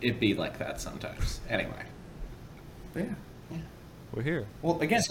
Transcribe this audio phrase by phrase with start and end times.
[0.00, 1.40] it be like that sometimes.
[1.48, 1.82] Anyway,
[2.92, 3.04] But
[3.50, 3.58] yeah.
[4.12, 4.46] We're here.
[4.62, 5.02] Well, again,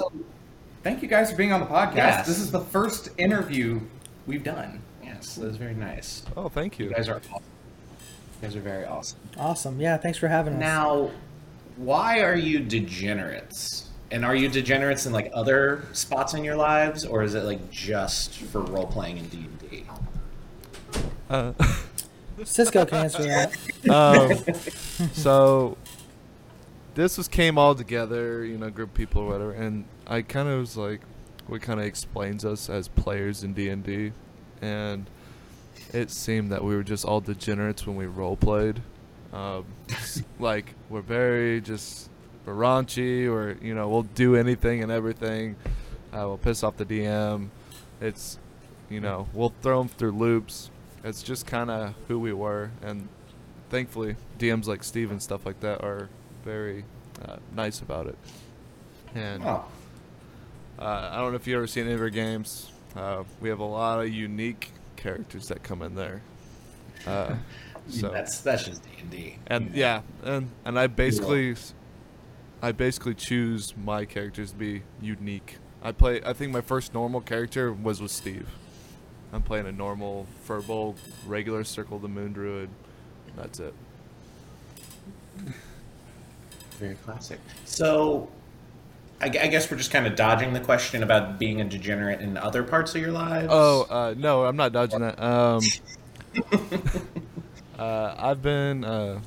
[0.84, 1.96] thank you guys for being on the podcast.
[1.96, 2.28] Yes.
[2.28, 3.82] This is the first interview
[4.26, 4.82] we've done.
[5.04, 6.24] yes, that was very nice.
[6.36, 6.88] Oh, thank you.
[6.90, 7.44] You guys are awesome.
[8.42, 9.20] You guys are very awesome.
[9.38, 9.80] Awesome.
[9.80, 10.60] Yeah, thanks for having us.
[10.60, 11.12] Now,
[11.78, 13.90] why are you degenerates?
[14.12, 17.70] And are you degenerates in like other spots in your lives, or is it like
[17.72, 19.84] just for role playing in D and D?
[21.30, 21.54] Uh,
[22.44, 23.90] Cisco can answer that.
[23.90, 25.78] um, so
[26.96, 30.60] this was came all together, you know, group people or whatever, and I kind of
[30.60, 31.02] was like,
[31.48, 34.12] what kind of explains us as players in D and D,
[34.62, 35.06] and
[35.94, 38.82] it seemed that we were just all degenerates when we role played.
[39.32, 39.66] Um,
[40.40, 42.10] like we're very just
[42.48, 45.56] raunchy, or you know, we'll do anything and everything.
[46.14, 47.50] Uh, we'll piss off the DM.
[48.02, 48.40] It's
[48.90, 50.70] you know, we'll throw them through loops.
[51.06, 53.08] It's just kind of who we were, and
[53.70, 56.10] thankfully, DMs like Steve and stuff like that are
[56.44, 56.84] very
[57.24, 58.18] uh, nice about it.
[59.14, 59.62] And uh,
[60.80, 62.72] I don't know if you ever seen any of our games.
[62.96, 66.22] Uh, we have a lot of unique characters that come in there.
[67.06, 67.36] Uh,
[67.88, 69.38] so that's that's just D and D.
[69.46, 71.56] and yeah, and and I basically,
[72.64, 75.58] I basically choose my characters to be unique.
[75.84, 76.20] I play.
[76.26, 78.48] I think my first normal character was with Steve.
[79.36, 80.96] I'm playing a normal Firbolg,
[81.28, 82.70] regular Circle of the Moon Druid.
[83.36, 83.74] That's it.
[86.80, 87.42] Very classic.
[87.66, 88.30] So,
[89.20, 92.38] I, I guess we're just kind of dodging the question about being a degenerate in
[92.38, 93.50] other parts of your lives.
[93.50, 95.22] Oh uh, no, I'm not dodging that.
[95.22, 95.62] Um,
[97.78, 98.86] uh, I've been.
[98.86, 99.20] Uh,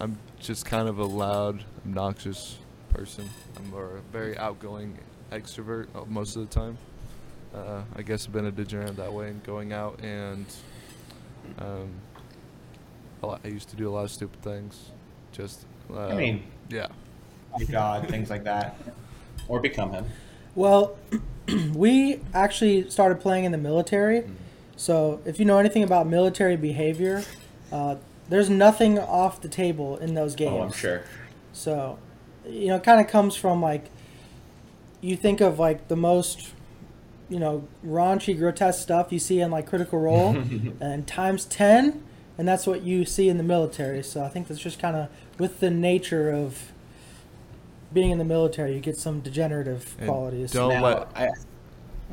[0.00, 2.56] I'm just kind of a loud, obnoxious
[2.94, 3.28] person.
[3.56, 4.98] I'm a very outgoing
[5.30, 6.78] extrovert uh, most of the time.
[7.54, 10.46] Uh, I guess I've been a degenerate that way and going out and
[11.58, 11.90] um,
[13.22, 14.90] lot, I used to do a lot of stupid things.
[15.32, 15.64] Just.
[15.92, 16.88] Uh, I mean, yeah.
[17.58, 18.76] My God, things like that.
[19.48, 20.06] or become him.
[20.54, 20.96] Well,
[21.74, 24.24] we actually started playing in the military.
[24.76, 27.22] So if you know anything about military behavior,
[27.72, 27.96] uh,
[28.28, 30.52] there's nothing off the table in those games.
[30.54, 31.02] Oh, I'm sure.
[31.52, 31.98] So,
[32.48, 33.90] you know, it kind of comes from like
[35.00, 36.52] you think of like the most,
[37.30, 40.36] you know, raunchy, grotesque stuff you see in like Critical Role,
[40.80, 42.02] and times ten,
[42.36, 44.02] and that's what you see in the military.
[44.02, 45.08] So I think that's just kind of
[45.38, 46.72] with the nature of
[47.92, 50.52] being in the military, you get some degenerative And qualities.
[50.52, 51.28] don't- Now, let- I,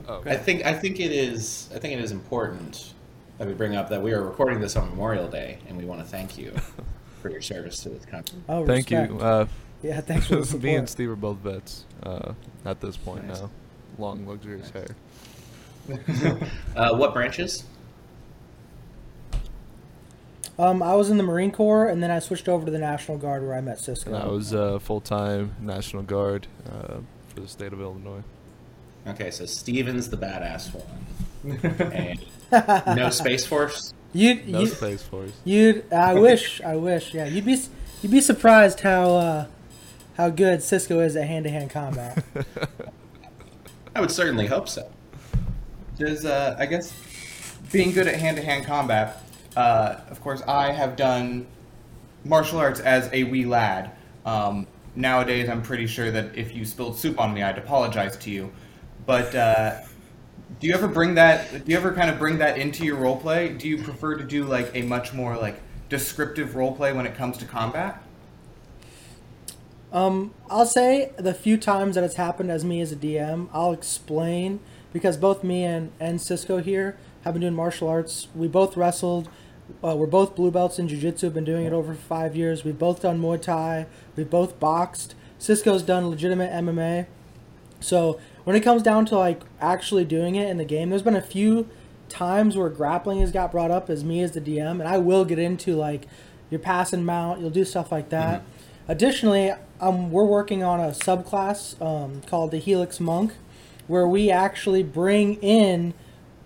[0.07, 2.93] Oh, I think I think it is I think it is important
[3.39, 5.99] that we bring up that we are recording this on Memorial Day, and we want
[6.01, 6.53] to thank you
[7.21, 8.37] for your service to this country.
[8.47, 9.11] oh, Thank respect.
[9.11, 9.19] you.
[9.19, 9.45] Uh,
[9.83, 10.63] Yeah, thanks for the support.
[10.71, 13.41] Me and Steve are both vets uh, at this point Nice.
[13.41, 13.49] now.
[13.97, 14.87] Long, luxurious hair.
[16.75, 17.63] Uh, what branches?
[20.59, 23.17] Um, I was in the Marine Corps, and then I switched over to the National
[23.17, 24.13] Guard, where I met Cisco.
[24.13, 28.23] And I was uh, full time National Guard uh, for the state of Illinois.
[29.05, 32.17] Okay, so Steven's the badass one,
[32.97, 33.93] no Space Force.
[34.13, 35.31] you, No you, Space Force.
[35.45, 35.91] You'd.
[35.93, 36.59] I wish.
[36.61, 37.13] I wish.
[37.13, 37.25] Yeah.
[37.25, 37.57] You'd be.
[38.01, 39.45] You'd be surprised how uh,
[40.17, 42.23] how good Cisco is at hand to hand combat.
[43.95, 44.89] I would certainly hope so.
[45.97, 46.93] Does uh, I guess
[47.71, 49.23] being good at hand-to-hand combat.
[49.55, 51.47] Uh, of course, I have done
[52.23, 53.91] martial arts as a wee lad.
[54.25, 58.29] Um, nowadays, I'm pretty sure that if you spilled soup on me, I'd apologize to
[58.29, 58.51] you.
[59.05, 59.81] But uh,
[60.59, 61.65] do you ever bring that?
[61.65, 63.49] Do you ever kind of bring that into your role play?
[63.49, 65.59] Do you prefer to do like a much more like
[65.89, 68.03] descriptive role play when it comes to combat?
[69.91, 73.71] Um, I'll say the few times that it's happened as me as a DM, I'll
[73.71, 74.59] explain
[74.97, 78.27] because both me and, and Cisco here have been doing martial arts.
[78.33, 79.29] We both wrestled.
[79.83, 81.29] Uh, we're both blue belts in jiu-jitsu.
[81.29, 82.63] Been doing it over five years.
[82.63, 83.85] We've both done Muay Thai.
[84.15, 85.13] We've both boxed.
[85.37, 87.05] Cisco's done legitimate MMA.
[87.79, 91.15] So when it comes down to like actually doing it in the game, there's been
[91.15, 91.69] a few
[92.09, 95.25] times where grappling has got brought up as me as the DM, and I will
[95.25, 96.07] get into like
[96.49, 97.41] your pass and mount.
[97.41, 98.43] You'll do stuff like that.
[98.87, 103.33] Additionally, um, we're working on a subclass um, called the Helix Monk,
[103.87, 105.93] where we actually bring in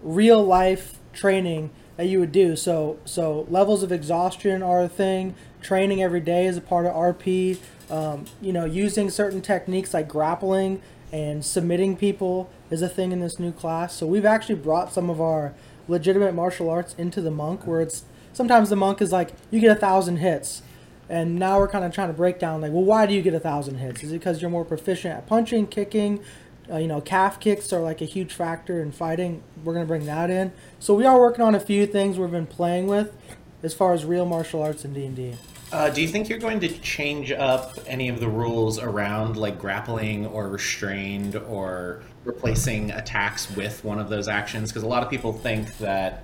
[0.01, 2.55] real life training that you would do.
[2.55, 5.35] So so levels of exhaustion are a thing.
[5.61, 7.59] Training every day is a part of RP.
[7.89, 13.19] Um, you know, using certain techniques like grappling and submitting people is a thing in
[13.19, 13.95] this new class.
[13.95, 15.53] So we've actually brought some of our
[15.87, 19.75] legitimate martial arts into the monk, where it's sometimes the monk is like you get
[19.75, 20.63] a thousand hits.
[21.09, 23.33] And now we're kind of trying to break down like, well, why do you get
[23.33, 24.01] a thousand hits?
[24.01, 26.23] Is it because you're more proficient at punching, kicking?
[26.71, 29.43] Uh, you know, calf kicks are like a huge factor in fighting.
[29.63, 30.53] We're gonna bring that in.
[30.79, 33.15] So we are working on a few things we've been playing with,
[33.61, 35.33] as far as real martial arts and D.
[35.71, 39.57] Uh, do you think you're going to change up any of the rules around like
[39.57, 44.69] grappling or restrained or replacing attacks with one of those actions?
[44.69, 46.23] Because a lot of people think that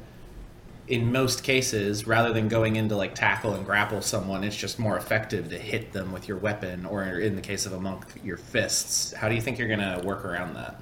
[0.87, 4.97] in most cases, rather than going into like tackle and grapple someone, it's just more
[4.97, 8.37] effective to hit them with your weapon, or in the case of a monk, your
[8.37, 9.13] fists.
[9.13, 10.81] How do you think you're going to work around that?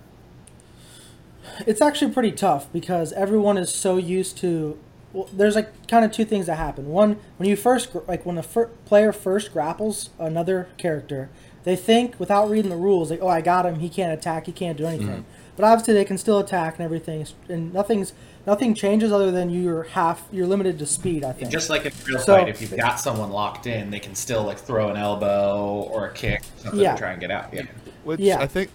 [1.65, 4.77] It's actually pretty tough because everyone is so used to.
[5.13, 6.87] Well, there's like kind of two things that happen.
[6.87, 11.29] One, when you first like when the fir- player first grapples another character,
[11.63, 13.79] they think without reading the rules, like, "Oh, I got him.
[13.79, 14.45] He can't attack.
[14.45, 15.55] He can't do anything." Mm-hmm.
[15.55, 18.13] But obviously, they can still attack and everything, and nothing's
[18.47, 21.23] nothing changes other than you're half you're limited to speed.
[21.23, 21.51] I think.
[21.51, 24.43] Just like in real So- fight, if you've got someone locked in, they can still
[24.43, 26.93] like throw an elbow or a kick, something Yeah.
[26.93, 27.53] to try and get out.
[27.53, 27.63] Yeah.
[28.03, 28.39] Which Yeah.
[28.39, 28.69] I think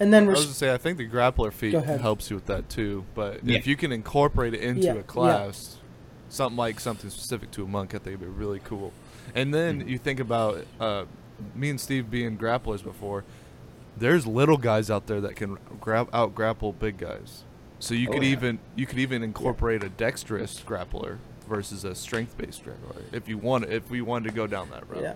[0.00, 2.68] and then I was gonna say I think the grappler feat helps you with that
[2.68, 3.04] too.
[3.14, 3.58] But Yeah.
[3.58, 5.02] if you can incorporate it into Yeah, a yeah.
[5.02, 5.76] class,
[6.28, 8.92] something like something specific to a monk, I think it'd be really cool.
[9.34, 9.88] And then Mm-hmm.
[9.88, 11.04] you think about uh,
[11.54, 13.24] me and Steve being grapplers before.
[13.96, 17.44] There's little guys out there that can grab out grapple big guys.
[17.82, 18.28] So you Oh, could yeah.
[18.30, 21.18] even you could even incorporate a dexterous grappler
[21.48, 24.88] versus a strength based grappler if you want if we wanted to go down that
[24.88, 25.02] route.
[25.02, 25.14] Yeah.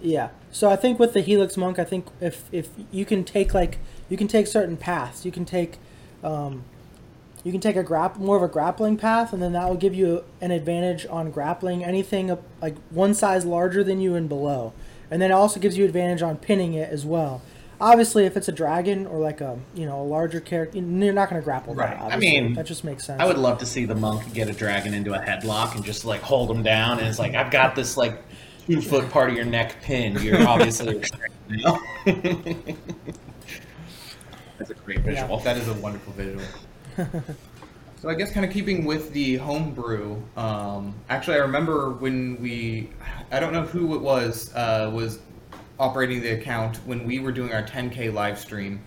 [0.00, 0.28] Yeah.
[0.50, 3.78] So I think with the Helix Monk, I think if if you can take like
[4.08, 5.78] you can take certain paths, you can take
[6.24, 6.64] um,
[7.44, 9.94] you can take a grap more of a grappling path, and then that will give
[9.94, 14.72] you an advantage on grappling anything up, like one size larger than you and below,
[15.10, 17.42] and then it also gives you advantage on pinning it as well.
[17.82, 21.28] Obviously, if it's a dragon or like a you know a larger character, you're not
[21.28, 21.98] going to grapple Right.
[21.98, 22.12] that.
[22.12, 23.20] I mean, that just makes sense.
[23.20, 26.04] I would love to see the monk get a dragon into a headlock and just
[26.04, 28.22] like hold him down, and it's like I've got this like
[28.68, 30.20] two foot part of your neck pinned.
[30.20, 31.80] You're obviously restricted now.
[34.58, 35.40] That's a great visual.
[35.40, 36.44] That is a wonderful visual.
[38.00, 40.22] so I guess kind of keeping with the homebrew.
[40.36, 42.90] Um, actually, I remember when we,
[43.32, 45.18] I don't know who it was, uh, was
[45.82, 48.80] operating the account when we were doing our 10k live stream.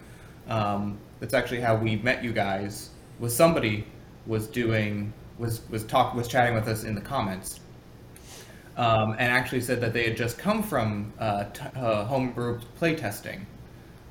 [0.47, 2.92] Um, that's actually how we met you guys.
[3.19, 3.86] Was somebody
[4.25, 7.59] was doing was was talk was chatting with us in the comments.
[8.77, 13.42] Um, and actually said that they had just come from uh, t- uh, homebrew playtesting.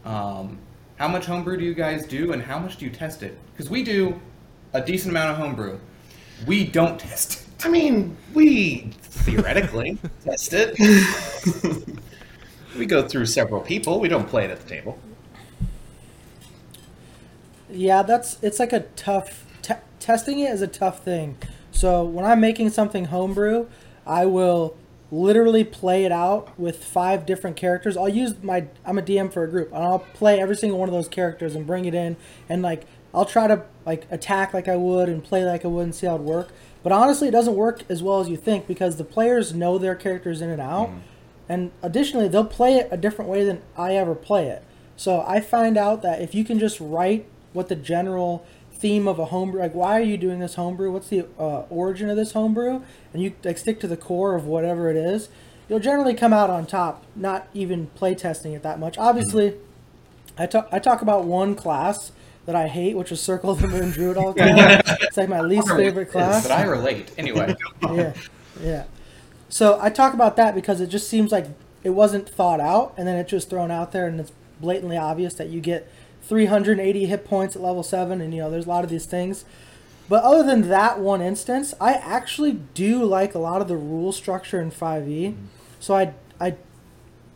[0.04, 0.58] Um,
[0.96, 3.38] how much homebrew do you guys do, and how much do you test it?
[3.52, 4.18] Because we do
[4.72, 5.78] a decent amount of homebrew.
[6.46, 7.66] We don't test it.
[7.66, 10.76] I mean, we theoretically test it.
[12.76, 14.00] we go through several people.
[14.00, 14.98] We don't play it at the table.
[17.70, 21.36] Yeah, that's it's like a tough te- testing it is a tough thing.
[21.72, 23.66] So when I'm making something homebrew,
[24.06, 24.76] I will
[25.10, 27.96] literally play it out with five different characters.
[27.96, 30.88] I'll use my I'm a DM for a group, and I'll play every single one
[30.88, 32.16] of those characters and bring it in,
[32.48, 35.84] and like I'll try to like attack like I would and play like I would
[35.84, 36.50] and see how it work.
[36.82, 39.94] But honestly, it doesn't work as well as you think because the players know their
[39.94, 41.00] characters in and out, mm.
[41.48, 44.62] And additionally, they'll play it a different way than I ever play it.
[44.96, 49.18] So I find out that if you can just write what the general theme of
[49.18, 50.92] a homebrew, like why are you doing this homebrew?
[50.92, 52.82] What's the uh, origin of this homebrew?
[53.12, 55.28] And you like stick to the core of whatever it is,
[55.68, 57.04] you'll generally come out on top.
[57.16, 58.98] Not even play testing it that much.
[58.98, 59.54] Obviously,
[60.38, 62.12] I talk I talk about one class
[62.46, 64.82] that I hate, which is Circle of the Moon Druid all the time.
[65.00, 67.10] it's like my least favorite class But I relate.
[67.16, 68.12] Anyway, yeah,
[68.60, 68.84] yeah.
[69.54, 71.46] So I talk about that because it just seems like
[71.84, 75.32] it wasn't thought out, and then it's just thrown out there, and it's blatantly obvious
[75.34, 75.88] that you get
[76.22, 79.44] 380 hit points at level seven, and you know there's a lot of these things.
[80.08, 84.10] But other than that one instance, I actually do like a lot of the rule
[84.10, 85.36] structure in 5e.
[85.78, 86.56] So I, I,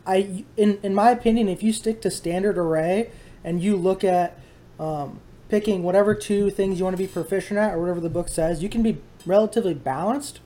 [0.05, 3.11] I, in in my opinion, if you stick to standard array
[3.45, 4.37] and you look at
[4.77, 8.27] um, picking whatever two things you want to be proficient at or whatever the book
[8.27, 10.41] says, you can be relatively balanced.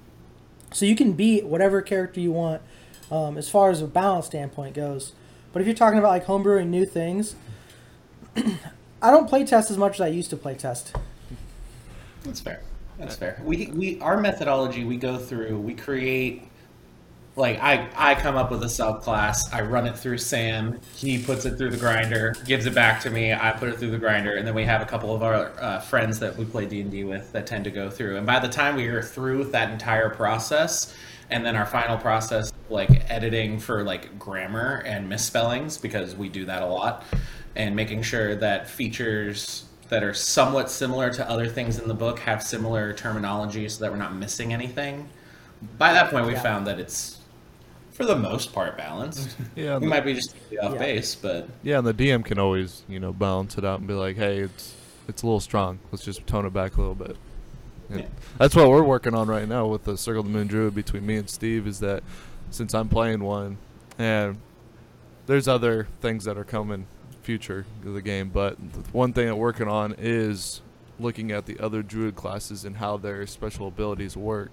[0.73, 2.61] So you can be whatever character you want
[3.11, 5.13] um, as far as a balance standpoint goes.
[5.53, 7.35] But if you're talking about like homebrewing new things,
[8.35, 10.95] I don't play test as much as I used to play test.
[12.23, 12.61] That's fair.
[12.97, 13.41] That's fair.
[13.43, 15.59] We we our methodology we go through.
[15.59, 16.47] We create
[17.35, 19.53] like I I come up with a subclass.
[19.53, 20.79] I run it through Sam.
[20.95, 23.33] He puts it through the grinder, gives it back to me.
[23.33, 25.79] I put it through the grinder, and then we have a couple of our uh,
[25.79, 28.17] friends that we play D and D with that tend to go through.
[28.17, 30.95] And by the time we are through with that entire process,
[31.29, 36.45] and then our final process like editing for like grammar and misspellings because we do
[36.45, 37.03] that a lot,
[37.55, 42.19] and making sure that features that are somewhat similar to other things in the book
[42.19, 45.07] have similar terminology so that we're not missing anything.
[45.77, 46.41] By that point, we Yeah.
[46.41, 47.12] found that it's,
[47.93, 49.35] for the most part, balanced.
[49.55, 50.77] Yeah, we the- might be just off Yeah.
[50.77, 53.93] base, but Yeah, and the DM can always, you know, balance it out and be
[53.93, 54.75] like, "Hey, it's
[55.07, 55.79] it's a little strong.
[55.91, 57.15] Let's just tone it back a little bit."
[57.93, 58.05] Yeah.
[58.39, 61.05] That's what we're working on right now with the Circle of the Moon Druid between
[61.05, 61.67] me and Steve.
[61.67, 62.03] Is that
[62.49, 63.57] since I'm playing one,
[63.99, 64.37] and
[65.27, 66.87] there's other things that are coming
[67.21, 70.61] future of the game, but the one thing I'm working on is
[70.99, 74.51] looking at the other Druid classes and how their special abilities work.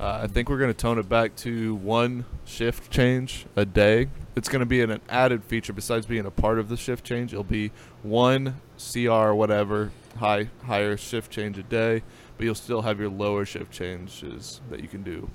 [0.00, 4.08] Uh, I think we're going to tone it back to one shift change a day.
[4.34, 7.04] It's going to be an, an added feature besides being a part of the shift
[7.04, 7.32] change.
[7.32, 7.70] It'll be
[8.02, 12.02] one CR whatever high higher shift change a day,
[12.36, 15.28] but you'll still have your lower shift changes that you can do.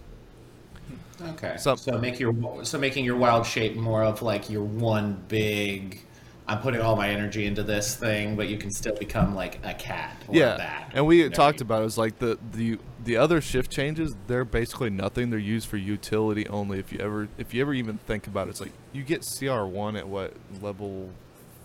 [1.22, 1.56] Okay.
[1.58, 6.02] So- So, make your so making your wild shape more of like your one big.
[6.50, 9.74] I'm putting all my energy into this thing, but you can still become like a
[9.74, 10.92] cat or a yeah, bat.
[10.94, 11.82] and we talked about it.
[11.82, 14.16] it was like the the the other shift changes.
[14.28, 15.30] They're basically nothing.
[15.30, 16.80] They're used for utility only.
[16.80, 19.64] If you ever if you ever even think about it, it's like you get CR
[19.64, 21.10] one at what level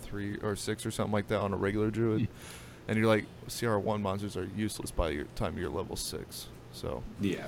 [0.02, 2.26] three or six or something like that on a regular druid, hmm.
[2.88, 6.48] and you're like CR one monsters are useless by your time you're level six.
[6.72, 7.46] So Yeah.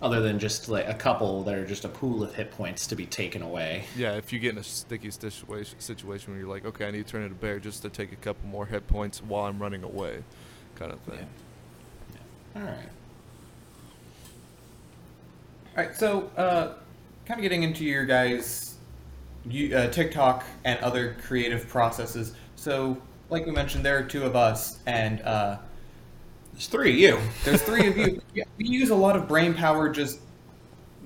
[0.00, 0.06] Yeah.
[0.06, 2.96] Other than just like a couple that are just a pool of hit points to
[2.96, 3.84] be taken away.
[3.96, 7.06] yeah, if you get in a sticky situation situation where you're like, okay, I need
[7.06, 9.58] to turn into a bear just to take a couple more hit points while I'm
[9.58, 10.22] running away,
[10.74, 11.26] kind of thing.
[12.54, 12.60] Yeah.
[12.60, 12.88] All right.
[15.76, 16.74] All right, so uh,
[17.26, 18.76] kind of getting into your guys'
[19.48, 22.32] you, uh, TikTok and other creative processes.
[22.56, 22.96] So,
[23.28, 25.58] like we mentioned, there are two of us, and uh,
[26.56, 28.22] There's three of you there's three of you.
[28.34, 30.20] Yeah, we use a lot of brain power just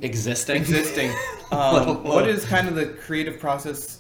[0.01, 0.57] existing.
[0.57, 1.13] existing.
[1.53, 3.99] Um, what is kind of the creative process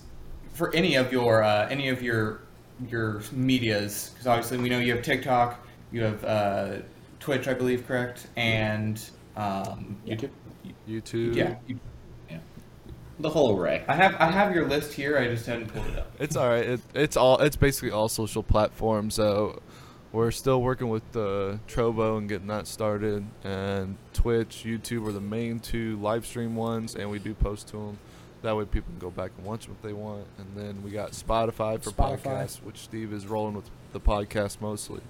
[0.54, 2.42] for any of your uh, any of your
[2.88, 4.11] your medias?
[4.12, 5.59] Because obviously we know you have TikTok,
[5.90, 6.76] you have uh,
[7.19, 9.02] Twitch, I believe, correct, and
[9.37, 10.30] um, YouTube.
[10.88, 11.35] YouTube.
[11.35, 11.57] yeah.
[11.66, 11.80] you-
[13.19, 13.85] The whole array.
[13.88, 15.19] I have I have your list here.
[15.19, 16.12] I just hadn't pulled it up.
[16.21, 16.64] It's all right.
[16.64, 17.38] It, it's all.
[17.40, 19.16] It's basically all social platforms.
[19.16, 19.61] So
[20.12, 25.21] we're still working with uh, Trovo and getting that started, and Twitch, YouTube are the
[25.21, 27.99] main two live stream ones, and we do post to them.
[28.43, 30.26] That way, people can go back and watch what they want.
[30.38, 32.23] And then we got Spotify for Spotify.
[32.23, 35.02] podcasts, which Steve is rolling with the podcast mostly,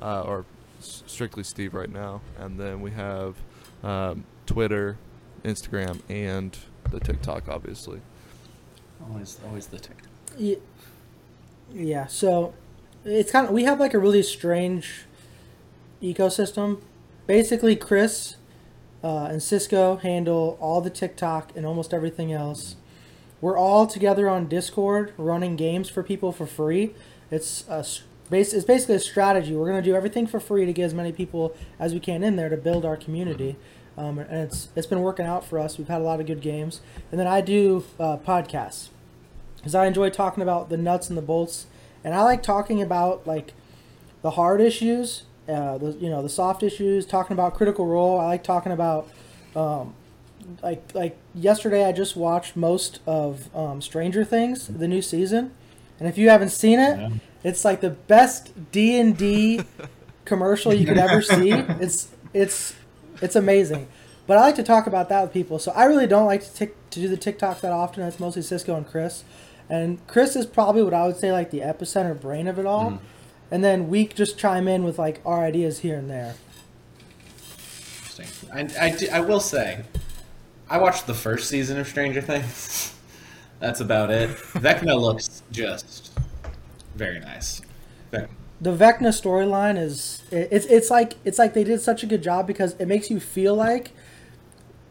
[0.00, 0.46] uh, or
[0.80, 2.22] s- strictly Steve right now.
[2.38, 3.36] And then we have
[3.82, 4.96] um, Twitter,
[5.44, 6.56] Instagram, and
[6.90, 8.00] the TikTok, obviously.
[9.06, 9.98] Always, always the tick.
[10.38, 10.56] Yeah,
[11.74, 12.06] yeah.
[12.06, 12.54] So
[13.04, 15.04] it's kind of we have like a really strange
[16.02, 16.80] ecosystem.
[17.26, 18.36] Basically, Chris
[19.02, 22.76] uh, and Cisco handle all the TikTok and almost everything else.
[23.40, 26.94] We're all together on Discord running games for people for free.
[27.30, 27.84] It's a.
[28.30, 29.54] It's basically a strategy.
[29.54, 32.36] We're gonna do everything for free to get as many people as we can in
[32.36, 33.56] there to build our community.
[33.98, 35.76] Um, and it's it's been working out for us.
[35.76, 36.80] We've had a lot of good games.
[37.10, 38.88] And then I do uh, podcasts
[39.56, 41.66] because I enjoy talking about the nuts and the bolts,
[42.04, 43.52] and I like talking about like
[44.22, 47.06] the hard issues, uh, the you know the soft issues.
[47.06, 49.08] Talking about Critical Role, I like talking about
[49.56, 49.94] um,
[50.62, 51.84] like like yesterday.
[51.84, 55.52] I just watched most of um, Stranger Things, the new season,
[55.98, 57.10] and if you haven't seen it, Yeah.
[57.44, 59.60] it's like the best D and D
[60.24, 61.50] commercial you could ever see.
[61.80, 62.74] It's it's
[63.20, 63.88] it's amazing.
[64.26, 65.58] But I like to talk about that with people.
[65.58, 68.04] So I really don't like to tick, to do the TikTok that often.
[68.04, 69.24] It's mostly Cisco and Chris.
[69.70, 73.00] And Chris is probably what I would say like the epicenter brain of it all.
[73.50, 76.34] And then we just chime in with like our ideas here and there.
[78.10, 78.50] Interesting.
[78.52, 79.84] I, I, do- I will say,
[80.68, 82.94] I watched the first season of Stranger Things.
[83.60, 84.30] That's about it.
[84.54, 86.10] Vecna looks just
[86.96, 87.62] very nice.
[88.10, 88.28] Vec-
[88.60, 92.22] the Vecna storyline is it- it's it's like it's like they did such a good
[92.22, 93.92] job because it makes you feel like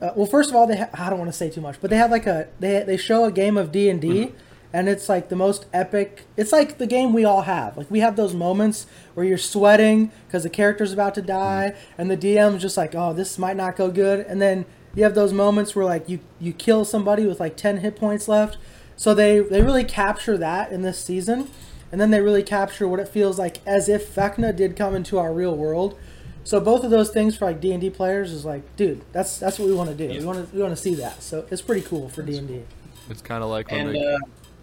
[0.01, 1.90] uh, well first of all they ha- I don't want to say too much but
[1.90, 4.32] they have like a they they show a game of D and D
[4.74, 8.00] and it's like the most epic it's like the game we all have like we
[8.00, 12.62] have those moments where you're sweating because the character's about to die and the DM's
[12.62, 15.86] just like oh this might not go good and then you have those moments where
[15.86, 18.58] like you you kill somebody with like 10 hit points left
[18.96, 21.50] so they they really capture that in this season
[21.92, 25.20] and then they really capture what it feels like as if Vecna did come into
[25.20, 26.00] our real world.
[26.46, 29.38] So both of those things for like D and D players is like, dude, that's
[29.38, 30.08] that's what we want to do.
[30.08, 31.22] We want to we want to see that.
[31.22, 32.62] So it's pretty cool for D and D.
[33.10, 34.06] It's kind of like when And they.
[34.13, 34.18] uh,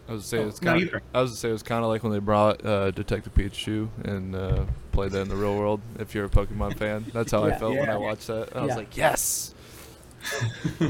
[0.08, 1.02] I was saying oh, it's kind you of.
[1.14, 3.88] I was gonna say it was kind of like when they brought uh, Detective Pikachu
[4.04, 5.80] and uh, played that in the real world.
[5.98, 7.58] If you're a Pokemon fan, that's how I Yeah.
[7.58, 8.56] felt when I watched that.
[8.56, 9.54] I was like, yes,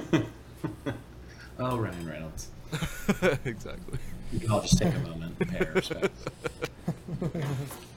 [1.58, 2.48] oh, Ryan Reynolds.
[3.44, 3.98] exactly.
[4.32, 6.24] We can all just take a moment and pay our respects.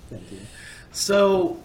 [0.10, 0.40] Thank you.
[0.92, 1.62] So,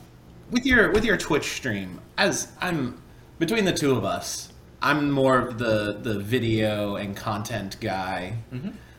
[0.50, 3.00] with your with your Twitch stream, as I'm
[3.38, 8.36] between the two of us, I'm more of the the video and content guy.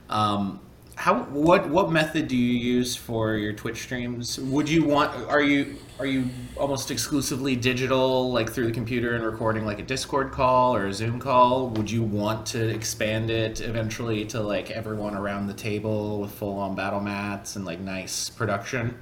[0.09, 0.59] Um,
[0.95, 4.39] how what what method do you use for your Twitch streams?
[4.39, 9.23] Would you want are you are you almost exclusively digital like through the computer and
[9.23, 11.69] recording like a Discord call or a Zoom call?
[11.69, 16.57] Would you want to expand it eventually to like everyone around the table with full
[16.57, 18.97] on battle mats and like nice production?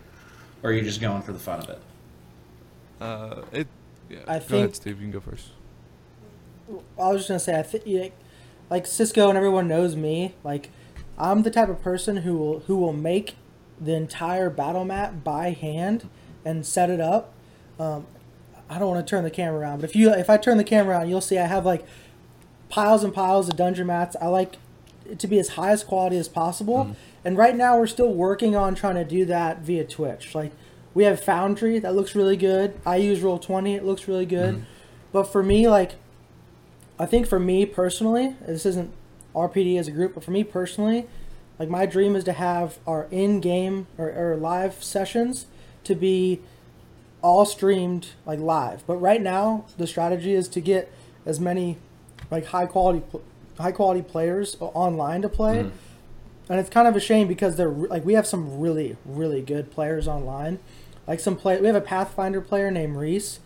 [0.64, 1.80] Or are you just going for the fun of it?
[3.00, 3.68] Uh, it.
[4.10, 4.20] Yeah.
[4.28, 4.96] I go think- ahead, Steve.
[4.98, 5.50] You can go first.
[7.00, 8.14] I was just gonna say, I think
[8.70, 10.34] like Cisco and everyone knows me.
[10.44, 10.72] Like,
[11.18, 13.36] I'm the type of person who will who will make
[13.80, 16.10] the entire battle map by hand
[16.44, 17.34] and set it up.
[17.80, 18.06] Um,
[18.70, 20.64] I don't want to turn the camera around, but if you if I turn the
[20.64, 21.86] camera around, you'll see I have like
[22.70, 24.16] piles and piles of dungeon mats.
[24.22, 24.58] I like
[25.10, 26.96] it to be as high as quality as possible.
[27.24, 30.36] And right now, we're still working on trying to do that via Twitch.
[30.36, 30.52] Like,
[30.94, 32.80] we have Foundry that looks really good.
[32.86, 34.66] I use Roll Twenty; it looks really good.
[35.12, 35.96] But for me, like
[37.00, 38.92] I think for me personally, this isn't
[39.36, 41.08] RPD as a group, but for me personally,
[41.60, 45.46] like my dream is to have our in-game or, or live sessions
[45.84, 46.42] to be
[47.22, 48.86] all streamed like live.
[48.86, 50.92] But right now, the strategy is to get
[51.26, 51.78] as many
[52.30, 53.04] like high quality
[53.58, 55.60] high quality players online to play.
[55.60, 55.70] Mm-hmm.
[56.52, 59.72] And it's kind of a shame because they're like we have some really really good
[59.72, 60.60] players online.
[61.08, 63.40] Like some play we have a Pathfinder player named Reese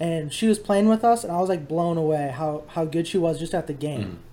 [0.00, 3.06] and she was playing with us and I was like blown away how how good
[3.06, 4.02] she was just at the game.
[4.02, 4.29] Mm-hmm.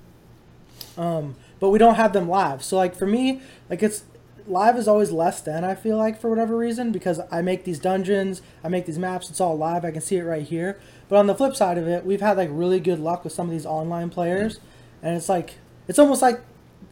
[0.97, 2.63] Um, but we don't have them live.
[2.63, 4.03] So like for me, like it's
[4.47, 7.79] live is always less than I feel like for whatever reason because I make these
[7.79, 9.83] dungeons, I make these maps, it's all live.
[9.83, 10.79] I can see it right here.
[11.09, 13.47] But on the flip side of it, we've had like really good luck with some
[13.47, 14.59] of these online players
[15.01, 15.55] and it's like
[15.87, 16.41] it's almost like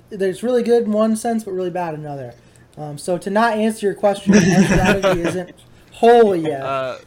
[0.10, 2.34] there's really good in one sense but really bad in another.
[2.78, 5.56] Um, so to not answer your question, our strategy isn't
[5.94, 6.62] whole yet.
[6.62, 6.98] Uh,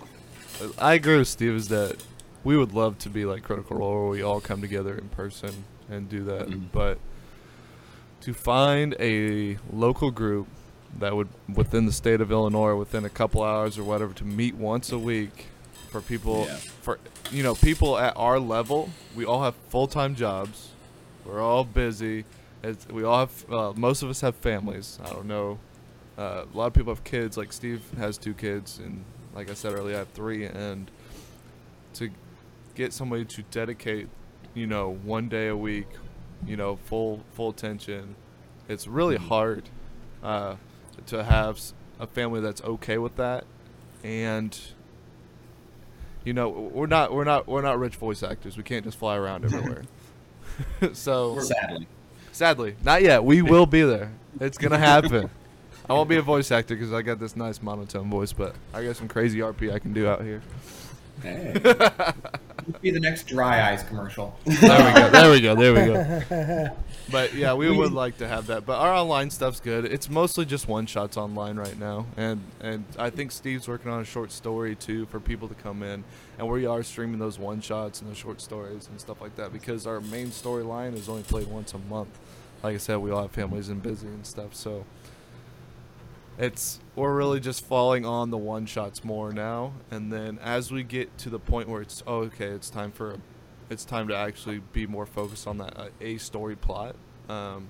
[0.78, 1.54] I agree with Steve.
[1.54, 2.02] Is that
[2.42, 5.64] we would love to be like Critical Role, where we all come together in person
[5.90, 6.49] and do that.
[6.49, 6.66] Mhm.
[6.73, 6.99] But
[8.23, 10.47] to find a local group
[10.99, 14.54] that would, within the state of Illinois, within a couple hours or whatever, to meet
[14.54, 15.47] once a week
[15.90, 16.57] for people, Yeah.
[16.57, 16.99] for
[17.30, 20.68] you know, people at our level, we all have full time jobs.
[21.26, 22.25] We're all busy.
[22.62, 23.50] It's, we all have.
[23.52, 24.98] Uh, most of us have families.
[25.05, 25.59] I don't know.
[26.16, 27.37] Uh, a lot of people have kids.
[27.37, 30.44] Like Steve has two kids, and like I said earlier, I have three.
[30.46, 30.90] And
[31.94, 32.09] to
[32.74, 34.09] get somebody to dedicate,
[34.54, 35.88] you know, one day a week,
[36.46, 38.14] you know, full full attention,
[38.68, 39.68] it's really hard
[40.22, 40.56] uh,
[41.06, 41.61] to have
[42.00, 43.44] a family that's okay with that,
[44.02, 44.58] and
[46.24, 48.56] you know, we're not we're not we're not rich voice actors.
[48.56, 49.82] We can't just fly around everywhere.
[50.92, 51.87] so Sadly.
[52.32, 53.24] Sadly, not yet.
[53.24, 54.12] We will be there.
[54.40, 55.30] It's gonna happen.
[55.88, 58.84] I won't be a voice actor because I got this nice monotone voice, but I
[58.84, 60.42] got some crazy RP I can do out here.
[61.22, 61.52] Hey.
[62.81, 64.38] Be the next Dry Eyes commercial.
[64.44, 65.11] There we go.
[65.11, 65.54] There we go.
[65.54, 66.76] There we go.
[67.11, 68.66] But yeah, we would like to have that.
[68.66, 69.87] But our online stuff's good.
[69.87, 74.02] It's mostly just one shots online right now, and and I think Steve's working on
[74.02, 76.04] a short story too for people to come in,
[76.38, 79.52] and we are streaming those one shots and those short stories and stuff like that
[79.54, 82.11] because our main storyline is only played once a month.
[82.62, 84.85] Like I said, we all have families and busy and stuff, so
[86.38, 90.83] it's we're really just falling on the one shots more now and then as we
[90.83, 93.16] get to the point where it's oh, okay it's time for
[93.70, 96.94] it's time to actually be more focused on that uh, a story plot
[97.29, 97.66] um,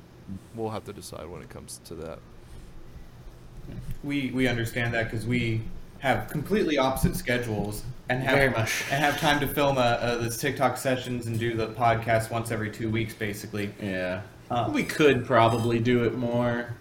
[0.55, 2.19] we'll have to decide when it comes to that
[4.03, 5.63] We we understand that because we
[6.01, 8.85] have completely opposite schedules and have Very much.
[8.91, 12.51] and have time to film uh, uh, this TikTok sessions and do the podcast once
[12.51, 13.71] every two weeks, basically.
[13.83, 14.23] Yeah.
[14.51, 16.75] Uh, we could probably do it more,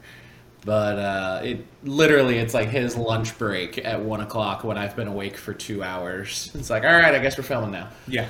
[0.68, 5.08] but uh, it literally it's like his lunch break at one o'clock when I've been
[5.08, 6.52] awake for two hours.
[6.56, 7.88] It's like, all right, I guess we're filming now.
[8.06, 8.28] Yeah.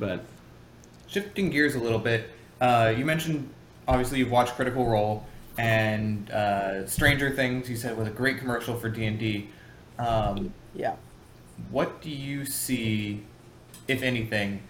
[0.00, 0.24] But
[1.06, 3.48] Shifting gears a little bit, uh, you mentioned
[3.86, 5.24] obviously you've watched Critical Role
[5.56, 7.70] and uh, Stranger Things.
[7.70, 9.48] You said was a great commercial for D and D.
[10.00, 10.96] Um, yeah.
[11.70, 13.22] what do you see,
[13.86, 14.62] if anything,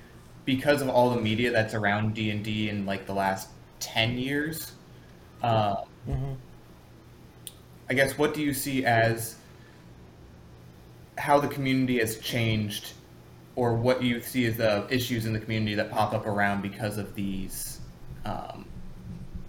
[0.44, 3.48] because of all the media that's around D and D in like the last
[3.80, 4.72] ten years?
[5.42, 6.34] Uh, hmm
[7.92, 9.36] I guess what do you see as
[11.18, 12.92] how the community has changed,
[13.54, 16.96] or what you see as the issues in the community that pop up around because
[16.96, 17.80] of these
[18.24, 18.64] um,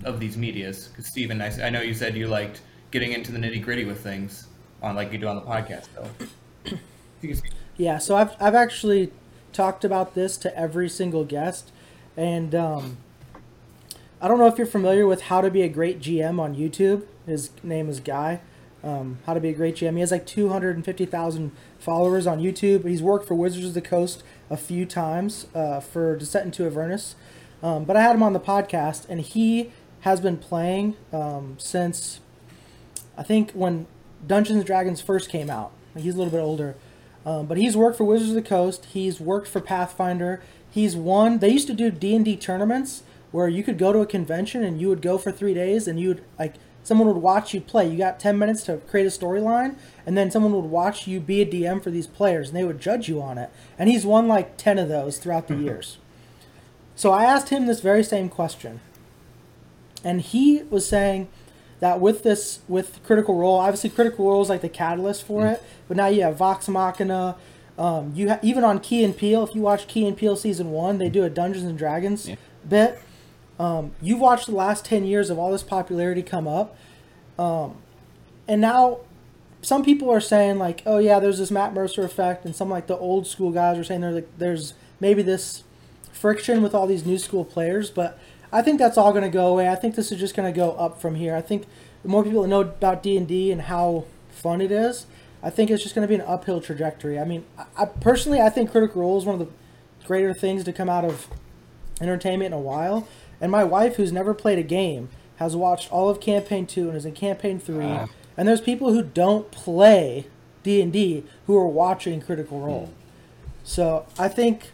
[0.03, 0.89] of these medias?
[0.89, 2.59] Because Stephen, I know you said you liked
[2.91, 4.47] getting into the nitty gritty with things
[4.81, 6.09] on like you do on the podcast, though.
[7.21, 9.13] You can speak- Yeah, so I've I've actually
[9.53, 11.71] talked about this to every single guest,
[12.17, 12.97] and um,
[14.21, 17.03] I don't know if you're familiar with How to Be a Great GM on YouTube.
[17.25, 18.41] His name is Guy.
[18.83, 19.93] Um, How to Be a Great GM.
[19.93, 22.85] He has like 250,000 followers on YouTube.
[22.85, 27.15] He's worked for Wizards of the Coast a few times uh, for Descent into Avernus.
[27.61, 32.19] Um, but I had him on the podcast, and he has been playing um, since
[33.17, 33.87] I think when
[34.25, 35.71] Dungeons and Dragons first came out.
[35.95, 36.75] He's a little bit older,
[37.25, 38.85] um, but he's worked for Wizards of the Coast.
[38.91, 40.41] He's worked for Pathfinder.
[40.69, 41.39] He's won.
[41.39, 44.63] They used to do D and D tournaments where you could go to a convention
[44.63, 47.61] and you would go for three days and you would like someone would watch you
[47.61, 47.89] play.
[47.89, 51.41] You got ten minutes to create a storyline, and then someone would watch you be
[51.41, 53.49] a DM for these players, and they would judge you on it.
[53.79, 55.97] And he's won like ten of those throughout the years.
[56.95, 58.79] So I asked him this very same question,
[60.03, 61.27] and he was saying
[61.79, 65.61] that with this with Critical Role, obviously Critical Role is like the catalyst for it,
[65.87, 67.35] but now you have Vox Machina.
[67.77, 70.69] Um, you ha- even on Key and Peele, if you watch Key and Peele season
[70.71, 72.35] one, they do a Dungeons and Dragons Yeah.
[72.69, 72.99] bit.
[73.63, 76.75] Um, you've watched the last ten years of all this popularity come up,
[77.39, 77.77] um,
[78.45, 78.99] and now
[79.61, 82.87] some people are saying like, oh yeah, there's this Matt Mercer effect, and some like
[82.87, 85.63] the old school guys are saying there's like there's maybe this
[86.11, 88.19] friction with all these new school players, but
[88.51, 89.69] I think that's all going to go away.
[89.69, 91.33] I think this is just going to go up from here.
[91.33, 91.65] I think
[92.01, 95.05] the more people know about D and D and how fun it is,
[95.41, 97.17] I think it's just going to be an uphill trajectory.
[97.17, 99.53] I mean, I, I personally I think Critical Role is one of the
[100.05, 101.27] greater things to come out of
[102.01, 103.07] entertainment in a while.
[103.43, 106.95] And my wife, who's never played a game, has watched all of Campaign Two and
[106.95, 107.83] is in Campaign Three.
[107.83, 108.07] Ah.
[108.37, 110.27] and there's people who don't play
[110.63, 112.93] D and D who are watching Critical Role.
[113.65, 114.71] So I think,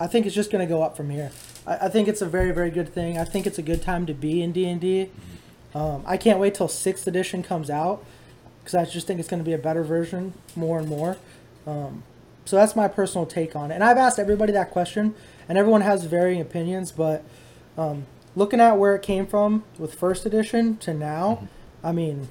[0.00, 1.30] I think it's just going to go up from here.
[1.64, 3.16] I, I think it's a very very good thing.
[3.16, 5.10] I think it's a good time to be in D and D.
[5.72, 8.04] Um, I can't wait till sixth edition comes out
[8.58, 11.16] because I just think it's going to be a better version more and more.
[11.64, 12.02] Um,
[12.44, 13.74] so that's my personal take on it.
[13.74, 15.14] And I've asked everybody that question,
[15.48, 16.90] and everyone has varying opinions.
[16.90, 17.22] But
[17.78, 18.06] um,
[18.36, 21.48] looking at where it came from with first edition to now,
[21.82, 22.28] I mean,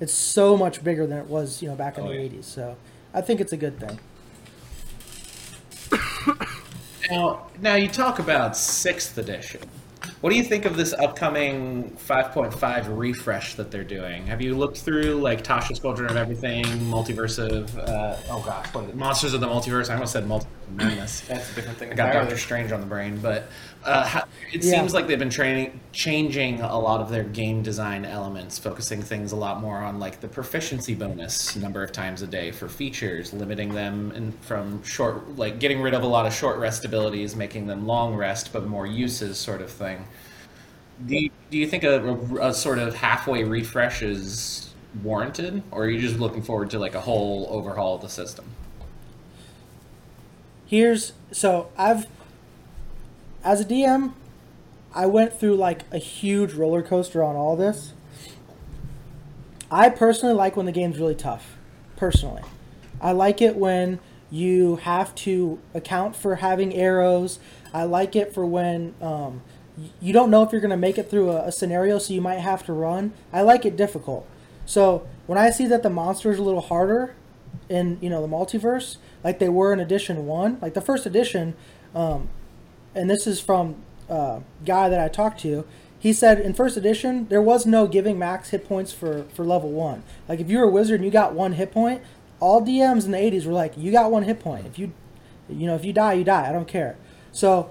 [0.00, 2.28] it's so much bigger than it was, you know, back in Oh, the yeah.
[2.28, 2.44] '80s.
[2.44, 2.76] So
[3.14, 3.98] I think it's a good thing.
[7.08, 9.60] Now, now you talk about sixth edition.
[10.22, 14.26] What do you think of this upcoming 5.5 refresh that they're doing?
[14.26, 18.84] Have you looked through like Tasha's Cauldron of Everything, Multiverse of uh, oh gosh, what
[18.84, 18.96] is it?
[18.96, 19.88] Monsters of the Multiverse?
[19.88, 21.20] I almost said Multiverse of Madness.
[21.22, 21.92] That's a different thing.
[21.92, 22.12] I got.
[22.12, 23.48] Doctor Strange on the brain, but
[23.84, 24.78] uh, how, it Yeah.
[24.78, 29.32] seems like they've been training, changing a lot of their game design elements, focusing things
[29.32, 33.32] a lot more on like the proficiency bonus number of times a day for features,
[33.32, 37.36] limiting them and from short, like getting rid of a lot of short rest abilities,
[37.36, 40.04] making them long rest but more uses, sort of thing.
[41.06, 44.70] Do you, do you think a, a, a sort of halfway refresh is
[45.02, 48.46] warranted, or are you just looking forward to like a whole overhaul of the system?
[50.66, 52.06] Here's so I've
[53.44, 54.12] as a DM,
[54.92, 57.92] I went through like a huge roller coaster on all this.
[59.70, 61.56] I personally like when the game's really tough.
[61.96, 62.42] Personally,
[63.00, 64.00] I like it when
[64.30, 67.38] you have to account for having arrows.
[67.72, 69.42] I like it for when um,
[70.00, 72.20] you don't know if you're going to make it through a, a scenario, so you
[72.20, 73.12] might have to run.
[73.32, 74.26] I like it difficult.
[74.64, 77.14] So when I see that the monster is a little harder
[77.68, 81.54] in you know the multiverse, like they were in edition one, like the first edition,
[81.94, 82.28] um,
[82.94, 83.76] and this is from
[84.08, 85.64] uh, guy that I talked to.
[85.98, 89.70] He said in first edition there was no giving max hit points for for level
[89.70, 90.02] one.
[90.28, 92.02] Like if you were a wizard and you got one hit point,
[92.40, 94.66] all DMs in the '80s were like, you got one hit point.
[94.66, 94.92] If you,
[95.48, 96.48] you know, if you die, you die.
[96.48, 96.96] I don't care.
[97.32, 97.70] So,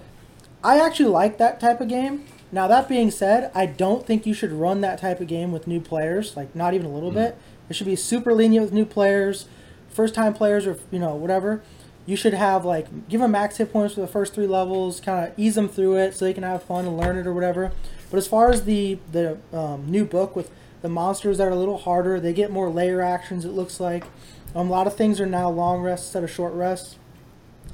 [0.63, 2.25] I actually like that type of game.
[2.51, 5.67] Now that being said, I don't think you should run that type of game with
[5.67, 6.35] new players.
[6.35, 7.37] Like not even a little bit.
[7.69, 9.47] It should be super lenient with new players,
[9.95, 11.61] first time players, or you know whatever.
[12.05, 15.27] You should have like give them max hit points for the first three levels, kind
[15.27, 17.71] of ease them through it so they can have fun and learn it or whatever.
[18.11, 21.55] But as far as the the um, new book with the monsters that are a
[21.55, 23.43] little harder, they get more lair actions.
[23.43, 24.05] It looks like
[24.53, 26.97] um, a lot of things are now long rests instead of short rests.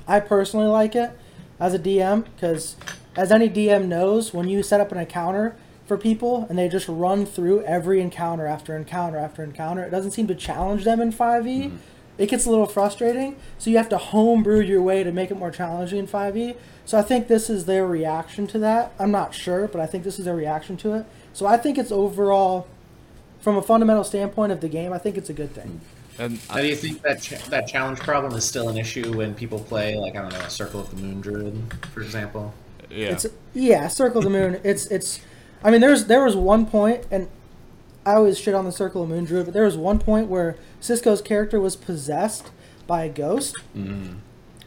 [0.07, 1.11] I personally like it
[1.59, 2.75] as a DM because,
[3.15, 5.55] as any DM knows, when you set up an encounter
[5.85, 10.11] for people and they just run through every encounter after encounter after encounter, it doesn't
[10.11, 11.77] seem to challenge them in 5e.
[12.21, 15.37] It gets a little frustrating, so you have to homebrew your way to make it
[15.37, 16.55] more challenging in 5e.
[16.85, 18.93] So I think this is their reaction to that.
[18.99, 21.05] I'm not sure, but I think this is their reaction to it.
[21.33, 22.67] So I think it's overall,
[23.39, 25.81] from a fundamental standpoint of the game, I think it's a good thing.
[26.19, 29.33] And Now, do you think that ch- that challenge problem is still an issue when
[29.33, 31.59] people play, like I don't know, Circle of the Moon Druid,
[31.91, 32.53] for example?
[32.91, 34.59] yeah, It's yeah, Circle of the Moon.
[34.63, 35.21] It's it's.
[35.63, 37.29] I mean, there's there was one point, and
[38.05, 40.57] I always shit on the Circle of Moon Druid, but there was one point where
[40.79, 42.51] Cisco's character was possessed
[42.87, 44.17] by a ghost, mm-hmm.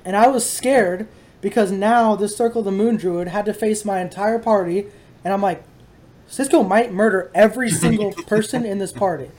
[0.05, 1.09] and I was scared
[1.41, 4.87] because now the Circle of the Moon Druid had to face my entire party,
[5.25, 5.65] and I'm like,
[6.27, 9.31] Cisco might murder every single person in this party,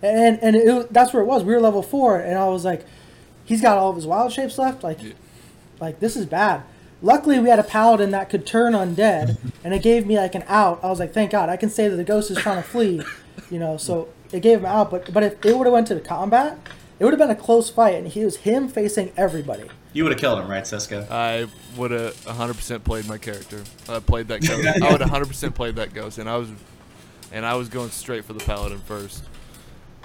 [0.00, 1.42] and and it, that's where it was.
[1.42, 2.86] We were level four, and I was like,
[3.44, 4.98] he's got all of his wild shapes left, like
[5.80, 6.62] like this is bad.
[7.02, 10.44] Luckily we had a paladin that could turn undead, and it gave me like an
[10.46, 10.78] out.
[10.82, 13.02] I was like, thank God, I can say that the ghost is trying to flee,
[13.50, 13.76] you know.
[13.76, 14.90] So it gave him out.
[14.90, 16.58] But but if it would have went to the combat,
[16.98, 19.64] it would have been a close fight, and he was him facing everybody.
[19.94, 21.06] You would have killed him, right, Cisco?
[21.10, 23.62] I would have 100% played my character.
[23.90, 24.66] I played that ghost.
[24.82, 26.48] I would have 100% played that ghost, and I was,
[27.30, 29.24] and I was going straight for the paladin first.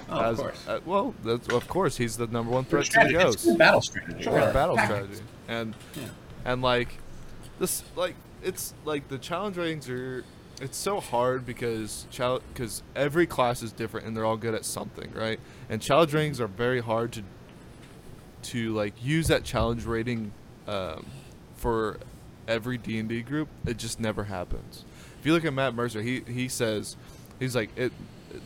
[0.10, 0.68] Oh, of course.
[0.68, 3.16] uh, well, that's, of course, he's the number one threat to the Strategy.
[3.18, 3.58] It's ghost.
[3.58, 4.24] battle strategy.
[4.26, 4.52] Yeah, Yeah.
[4.52, 6.04] battle strategy, and Yeah.
[6.44, 6.98] and like
[7.60, 10.26] this, like it's like the challenge ratings are.
[10.60, 12.08] It's so hard because
[12.52, 15.40] because every class is different and they're all good at something, right?
[15.70, 17.24] And challenge ratings are very hard to
[18.44, 20.32] to like use that challenge rating
[20.68, 21.06] um,
[21.56, 22.00] for
[22.48, 23.50] every D and D group.
[23.68, 24.84] It just never happens.
[25.20, 26.96] If you look at Matt Mercer, he he says
[27.40, 27.92] he's like it.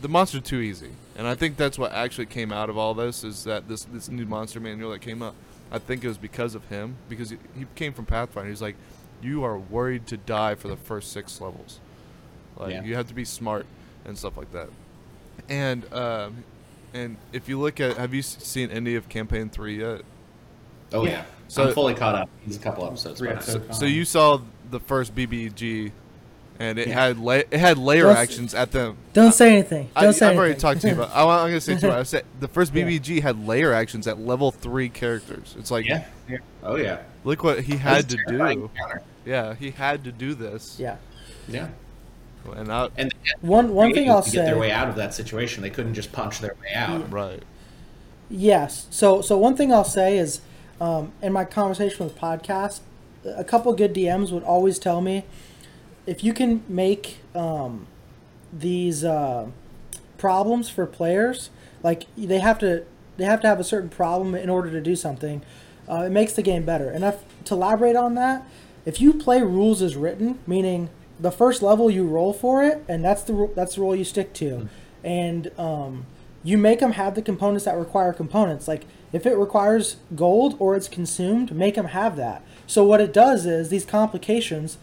[0.00, 3.24] The monster's too easy, and I think that's what actually came out of all this
[3.24, 5.34] is that this this new monster manual that came up.
[5.70, 8.50] I think it was because of him because he, he came from Pathfinder.
[8.50, 8.76] He's like,
[9.22, 11.80] you are worried to die for the first six levels.
[12.62, 12.82] Like Yeah.
[12.84, 13.66] you have to be smart
[14.04, 14.68] and stuff like that.
[15.48, 16.44] And um,
[16.94, 20.02] and if you look at, have you seen any of campaign three yet?
[20.92, 21.10] Oh Yeah.
[21.10, 21.24] yeah.
[21.48, 22.28] So- I'm fully caught up.
[22.44, 23.18] He's a couple episodes.
[23.18, 23.42] Three behind.
[23.48, 23.78] episodes.
[23.78, 25.92] So you saw the first BBG,
[26.58, 26.94] and it Yeah.
[26.94, 28.96] had la- it had lair Don't s- actions at them.
[29.12, 29.90] Don't say anything.
[29.96, 30.38] I, Don't I've say anything.
[30.38, 31.10] already talked to you about.
[31.14, 31.90] I, I'm gonna say too.
[31.90, 32.84] I said the first Yeah.
[32.84, 35.54] BBG had lair actions at level three characters.
[35.58, 36.04] It's like, Yeah.
[36.28, 36.38] yeah.
[36.62, 36.98] Oh yeah.
[37.24, 38.42] look what he had to do.
[38.44, 39.02] encounter.
[39.24, 40.76] Yeah, he had to do this.
[40.78, 40.96] yeah.
[41.48, 41.68] Yeah.
[42.50, 45.62] And I, And One one thing I'll to get their way out of that situation,
[45.62, 47.12] they couldn't just punch their way out.
[47.12, 47.42] right.
[48.28, 48.86] Yes.
[48.90, 50.40] So so one thing I'll say is,
[50.80, 52.80] um, in my conversation with podcast,
[53.24, 55.24] a couple good DMs would always tell me,
[56.06, 57.86] if you can make um,
[58.52, 59.48] these uh,
[60.18, 61.50] problems for players,
[61.82, 62.84] like they have to
[63.16, 65.42] they have to have a certain problem in order to do something.
[65.88, 66.88] Uh, it makes the game better.
[66.90, 68.46] And if, to elaborate on that,
[68.86, 70.88] if you play rules as written, meaning
[71.20, 74.32] the first level you roll for it, and that's the that's the rule you stick
[74.34, 74.68] to,
[75.04, 76.06] and um,
[76.44, 78.66] you make them have the components that require components.
[78.66, 82.42] Like if it requires gold or it's consumed, make them have that.
[82.66, 84.78] So what it does is these complications,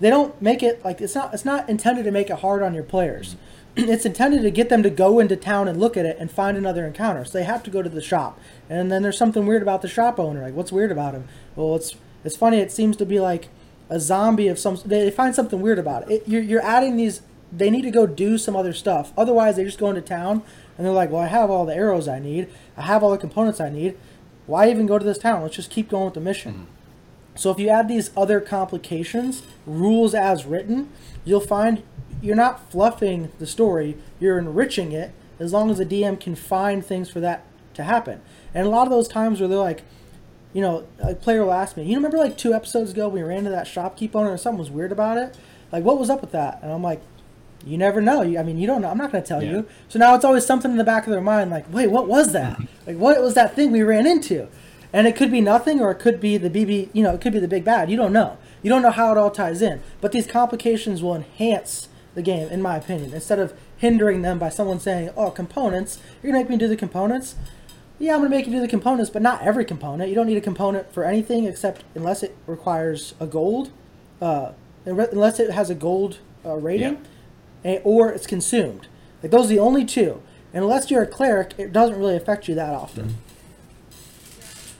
[0.00, 2.74] they don't make it like it's not it's not intended to make it hard on
[2.74, 3.36] your players.
[3.76, 6.56] it's intended to get them to go into town and look at it and find
[6.56, 7.24] another encounter.
[7.24, 8.38] So they have to go to the shop.
[8.68, 10.42] And then there's something weird about the shop owner.
[10.42, 11.28] Like what's weird about him?
[11.56, 12.58] Well, it's it's funny.
[12.58, 13.48] It seems to be like
[13.88, 14.78] a zombie of some.
[14.84, 16.14] They find something weird about it.
[16.14, 17.22] it you're, you're adding these.
[17.50, 19.12] They need to go do some other stuff.
[19.16, 20.42] Otherwise, they just go into town
[20.76, 22.48] and they're like, "Well, I have all the arrows I need.
[22.76, 23.96] I have all the components I need.
[24.46, 25.42] Why even go to this town?
[25.42, 26.64] Let's just keep going with the mission." Mm-hmm.
[27.34, 30.90] So if you add these other complications, rules as written,
[31.24, 31.82] you'll find
[32.20, 36.84] you're not fluffing the story, you're enriching it as long as the DM can find
[36.84, 38.20] things for that to happen.
[38.54, 39.82] And a lot of those times where they're like,
[40.52, 43.38] you know, a player will ask me, you remember like two episodes ago we ran
[43.38, 45.36] into that shopkeep owner and something was weird about it?
[45.70, 46.60] Like, what was up with that?
[46.62, 47.00] And I'm like,
[47.64, 48.22] you never know.
[48.22, 48.90] I mean, you don't know.
[48.90, 49.50] I'm not going to tell Yeah.
[49.52, 49.66] you.
[49.88, 52.32] So now it's always something in the back of their mind, like, wait, what was
[52.32, 52.60] that?
[52.86, 54.48] like, what was that thing we ran into?
[54.92, 56.90] And it could be nothing, or it could be the BB.
[56.92, 57.90] You know, it could be the big bad.
[57.90, 58.36] You don't know.
[58.62, 59.80] You don't know how it all ties in.
[60.02, 64.50] But these complications will enhance the game, in my opinion, instead of hindering them by
[64.50, 65.98] someone saying, "Oh, components.
[66.22, 67.36] You're gonna make me do the components."
[68.02, 70.08] Yeah, I'm gonna make you do the components, but not every component.
[70.08, 73.70] You don't need a component for anything except unless it requires a gold,
[74.20, 74.50] uh,
[74.84, 77.00] unless it has a gold uh, rating,
[77.62, 78.88] and, or it's consumed.
[79.22, 80.20] Like those are the only two.
[80.52, 83.18] And unless you're a cleric, it doesn't really affect you that often.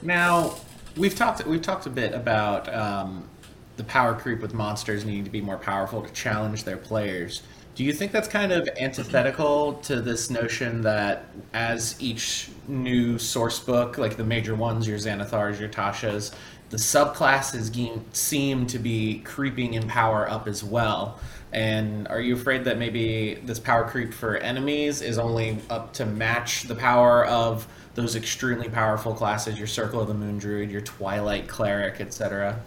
[0.01, 0.55] Now,
[0.97, 3.29] we've talked we've talked a bit about um,
[3.77, 7.41] the power creep with monsters needing to be more powerful to challenge their players.
[7.75, 13.59] Do you think that's kind of antithetical to this notion that as each new source
[13.59, 16.35] book, like the major ones, your Xanathars, your Tashas,
[16.69, 21.19] the subclasses seem to be creeping in power up as well?
[21.51, 26.05] And are you afraid that maybe this power creep for enemies is only up to
[26.05, 30.81] match the power of those extremely powerful classes, your Circle of the Moon Druid, your
[30.81, 32.59] Twilight Cleric, etc.,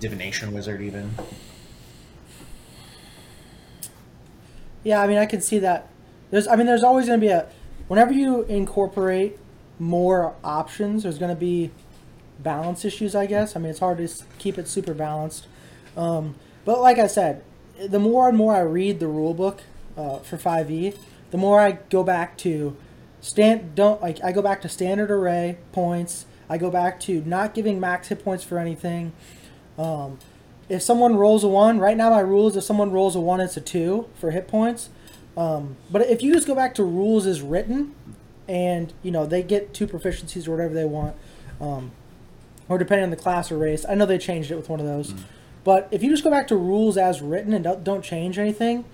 [0.00, 1.14] Divination Wizard, even?
[4.86, 5.88] Yeah, I mean, I can see that.
[6.30, 7.48] There's, I mean, there's always going to be a.
[7.88, 9.36] Whenever you incorporate
[9.80, 11.72] more options, there's going to be
[12.38, 13.16] balance issues.
[13.16, 13.56] I guess.
[13.56, 15.48] I mean, it's hard to keep it super balanced.
[15.96, 17.42] Um, but like I said,
[17.84, 19.62] the more and more I read the rule book
[19.96, 20.96] uh, for 5e,
[21.32, 22.76] the more I go back to
[23.20, 23.74] stand.
[23.74, 26.26] Don't like I go back to standard array points.
[26.48, 29.14] I go back to not giving max hit points for anything.
[29.76, 30.20] Um,
[30.68, 33.40] if someone rolls a one, right now my rule is if someone rolls a one,
[33.40, 34.90] it's a two for hit points.
[35.36, 37.94] Um, but if you just go back to rules as written,
[38.48, 41.16] and you know they get two proficiencies or whatever they want,
[41.60, 41.90] um,
[42.68, 43.84] or depending on the class or race.
[43.88, 45.14] I know they changed it with one of those,
[45.64, 48.84] but if you just go back to rules as written and don't, don't change anything,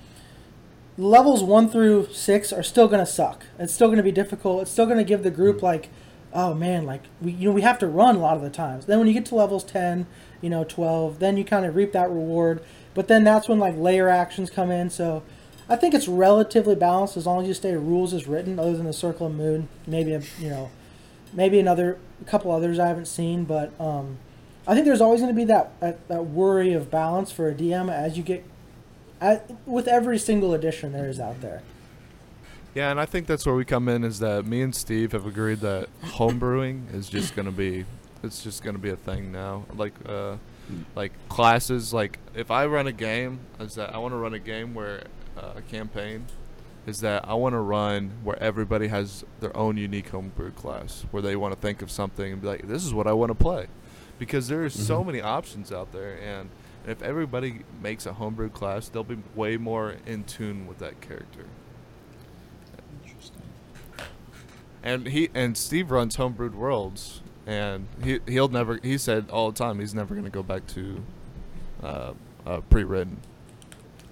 [0.97, 3.45] levels one through six are still gonna suck.
[3.59, 4.63] It's still gonna be difficult.
[4.63, 5.91] It's still gonna give the group like,
[6.33, 8.87] oh man, like we you know we have to run a lot of the times.
[8.87, 10.07] Then when you get to levels ten,
[10.43, 12.63] you know twelve, then you kind of reap that reward.
[12.93, 14.91] But then that's when like lair actions come in.
[14.91, 15.23] So
[15.69, 18.85] I think it's relatively balanced as long as you stay rules as written, other than
[18.85, 20.71] the Circle of Moon, maybe a you know,
[21.33, 24.19] maybe another a couple others I haven't seen, but um,
[24.67, 27.55] I think there's always going to be that, that that worry of balance for a
[27.55, 28.45] DM as you get.
[29.67, 31.63] With every single edition there is out there.
[32.75, 35.27] Yeah, and I think that's where we come in is that me and Steve have
[35.27, 37.85] agreed that homebrewing is just gonna be
[38.23, 39.65] it's just gonna be a thing now.
[39.75, 40.37] Like uh
[40.95, 44.39] like classes like if I run a game is that I want to run a
[44.39, 45.05] game where
[45.37, 46.27] uh, a campaign
[46.87, 51.23] is that I want to run where everybody has their own unique homebrew class where
[51.23, 53.35] they want to think of something and be like this is what I want to
[53.35, 53.67] play
[54.19, 56.49] because there's so many options out there and
[56.87, 61.47] if everybody makes a homebrew class they'll be way more in tune with that character.
[63.05, 63.43] Interesting.
[64.83, 68.79] And he and Steve runs homebrewed worlds, and he he'll never.
[68.83, 71.03] He said all the time he's never going to go back to
[71.83, 72.13] uh,
[72.47, 73.19] uh, pre-written.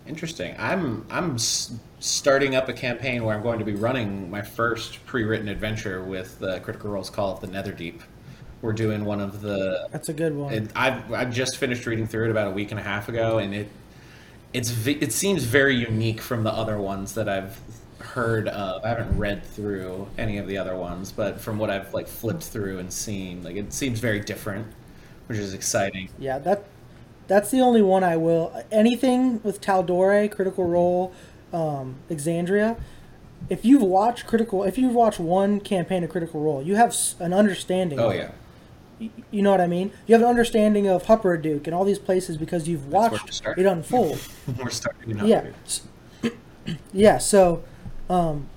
[0.06, 0.54] Interesting.
[0.58, 5.04] I'm I'm s- starting up a campaign where I'm going to be running my first
[5.06, 8.00] pre-written adventure with the Critical Role's Call of the Netherdeep.
[8.62, 9.88] We're doing one of the.
[9.90, 10.52] That's a good one.
[10.52, 13.38] It, I've I've just finished reading through it about a week and a half ago,
[13.38, 13.68] and it
[14.52, 17.60] it's it seems very unique from the other ones that I've
[18.00, 18.84] heard of.
[18.84, 22.42] I haven't read through any of the other ones, but from what I've like flipped
[22.42, 24.66] through and seen, like it seems very different,
[25.26, 26.08] which is exciting.
[26.18, 26.64] Yeah, that
[27.28, 28.64] that's the only one I will.
[28.72, 31.12] Anything with Tal'Dorei, Critical Role,
[31.52, 32.78] um, Exandria.
[33.48, 37.32] If you've watched Critical, if you've watched one campaign of Critical Role, you have an
[37.32, 37.98] understanding.
[37.98, 38.32] Oh yeah.
[38.98, 39.92] You know what I mean?
[40.06, 44.20] You have an understanding of Hupperdook and all these places because you've watched it unfold.
[44.58, 45.26] We're starting.
[45.26, 45.46] yeah.
[46.92, 47.16] yeah.
[47.16, 47.62] So,
[48.10, 48.48] um,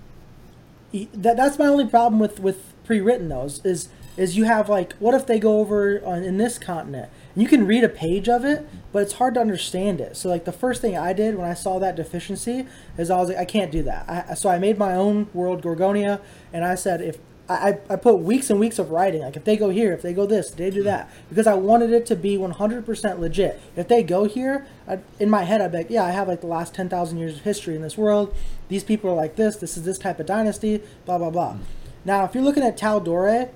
[0.92, 5.16] that that's my only problem with with pre-written those is is you have like what
[5.16, 7.10] if they go over on in this continent?
[7.36, 10.18] You can read a page of it but it's hard to understand it.
[10.18, 13.30] So like the first thing i did when i saw that deficiency is i was
[13.30, 14.10] like i can't do that.
[14.10, 16.20] I, so i made my own world gorgonia
[16.52, 17.18] and i said if
[17.54, 20.13] I, I put weeks and weeks of writing like if they go here if they
[20.13, 24.04] go this they do that because i wanted it to be 100% legit if they
[24.04, 26.74] go here I, in my head i'd be like yeah i have like the last
[26.74, 28.36] 10000 years of history in this world
[28.70, 31.58] these people are like this this is this type of dynasty blah blah blah
[32.06, 33.50] now if you're looking at Tal'Dorei,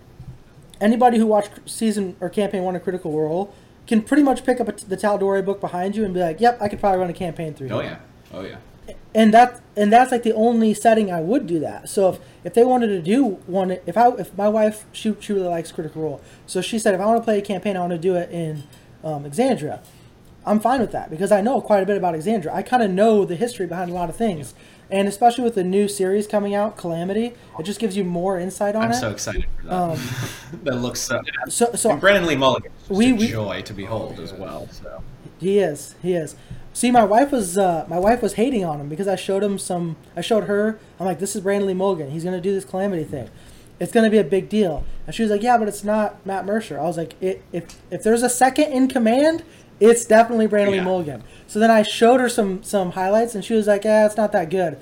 [0.80, 3.54] anybody who watched season or campaign one of Critical Role
[3.86, 6.62] can pretty much pick up a, the Tal'Dorei book behind you and be like, "Yep,
[6.62, 8.00] I could probably run a campaign through." Oh here."
[8.32, 8.38] yeah.
[8.38, 8.58] Oh yeah.
[9.14, 11.90] And that and that's like the only setting I would do that.
[11.90, 15.34] So if, if they wanted to do one, if I if my wife she she
[15.34, 17.80] really likes Critical Role, so she said if I want to play a campaign, I
[17.82, 18.64] want to do it in
[19.04, 19.80] um, Exandria.
[20.46, 22.54] I'm fine with that because I know quite a bit about Exandria.
[22.54, 24.54] I kind of know the history behind a lot of things,
[24.90, 28.74] and especially with the new series coming out, Calamity, it just gives you more insight
[28.76, 28.88] on it.
[28.88, 29.74] I'm so excited for that.
[29.74, 30.00] Um,
[30.64, 31.22] that looks so.
[31.50, 34.70] so so and Brennan Lee Mulligan We- a we- joy to behold as well.
[34.72, 35.04] So
[35.40, 35.96] He is.
[36.02, 36.36] He is.
[36.78, 39.58] See, my wife was uh, my wife was hating on him because I showed him
[39.58, 39.96] some.
[40.16, 40.78] I showed her.
[41.00, 42.12] I'm like, this is Brandon Lee Mulligan.
[42.12, 43.32] He's gonna do this calamity thing.
[43.80, 44.86] It's gonna be a big deal.
[45.08, 46.80] And she was like, yeah, but it's not Matt Mercer.
[46.80, 49.44] I was like, it, if if there's a second in command,
[49.80, 50.84] it's definitely Brandon Lee Yeah.
[50.84, 51.24] Mulligan.
[51.48, 54.32] So then I showed her some some highlights, and she was like, yeah, it's not
[54.34, 54.78] that good.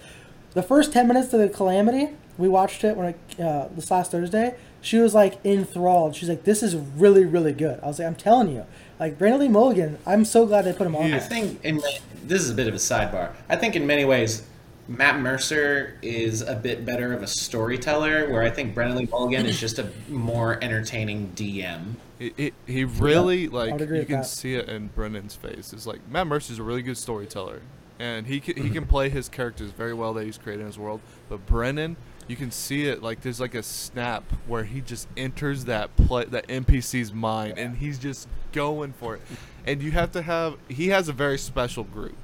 [0.54, 4.12] The first ten minutes of the calamity, we watched it when it, uh, this last
[4.12, 4.56] Thursday.
[4.82, 6.14] She was like enthralled.
[6.16, 8.66] She's like, "This is really, really good." I was like, "I'm telling you,
[9.00, 9.98] like Brandon Lee Mulligan.
[10.06, 11.20] I'm so glad they put him on." I there.
[11.22, 11.82] think in
[12.24, 13.32] this is a bit of a sidebar.
[13.50, 14.44] I think in many ways,
[14.88, 19.46] Matt Mercer is a bit better of a storyteller, where I think Brennan Lee Mulligan
[19.46, 21.96] is just a more entertaining DM.
[22.20, 24.26] It, it, he really like you can that.
[24.26, 25.74] see it in Brennan's face.
[25.74, 27.62] It's like Matt Mercer's a really good storyteller,
[28.00, 30.80] and he can, he can play his characters very well that he's created in his
[30.80, 31.02] world.
[31.30, 35.66] But Brennan, you can see it like there's like a snap where he just enters
[35.66, 39.22] that play that NPC's mind, and he's just going for it.
[39.66, 42.16] And you have to have he has a very special group.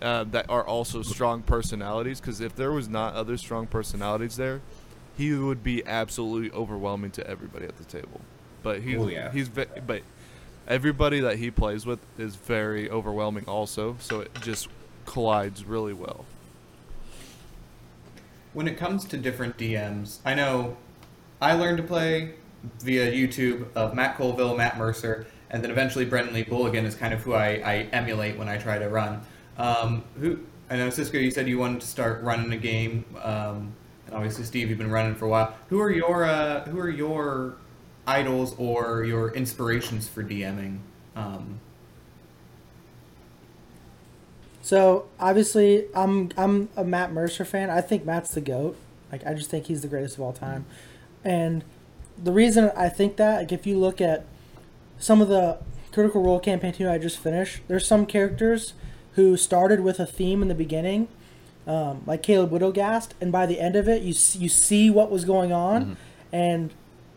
[0.00, 4.60] Uh, that are also strong personalities because if there was not other strong personalities there,
[5.16, 8.20] he would be absolutely overwhelming to everybody at the table.
[8.62, 9.32] But he's Oh, yeah.
[9.32, 10.02] he's ve- but
[10.68, 14.68] everybody that he plays with is very overwhelming also, so it just
[15.04, 16.24] collides really well.
[18.52, 20.76] When it comes to different DMs, I know
[21.40, 22.34] I learned to play
[22.80, 27.14] via YouTube of Matt Colville, Matt Mercer, and then eventually Brendan Lee Mulligan is kind
[27.14, 29.20] of who I, I emulate when I try to run.
[29.56, 30.40] Um, who
[30.70, 33.74] I know Cisco, you said you wanted to start running a game, um,
[34.06, 35.54] and obviously Steve, you've been running for a while.
[35.68, 37.56] Who are your uh, who are your
[38.06, 40.78] idols or your inspirations for DMing?
[41.16, 41.60] Um,
[44.68, 47.70] So obviously, I'm I'm a Matt Mercer fan.
[47.70, 48.76] I think Matt's the goat.
[49.10, 50.66] Like I just think he's the greatest of all time,
[51.24, 51.64] and
[52.22, 54.26] the reason I think that, like if you look at
[54.98, 55.56] some of the
[55.90, 58.74] Critical Role campaign two I just finished, there's some characters
[59.14, 61.08] who started with a theme in the beginning,
[61.66, 65.10] um, like Caleb Widogast, and by the end of it, you see, you see what
[65.10, 65.96] was going on,
[66.30, 66.74] and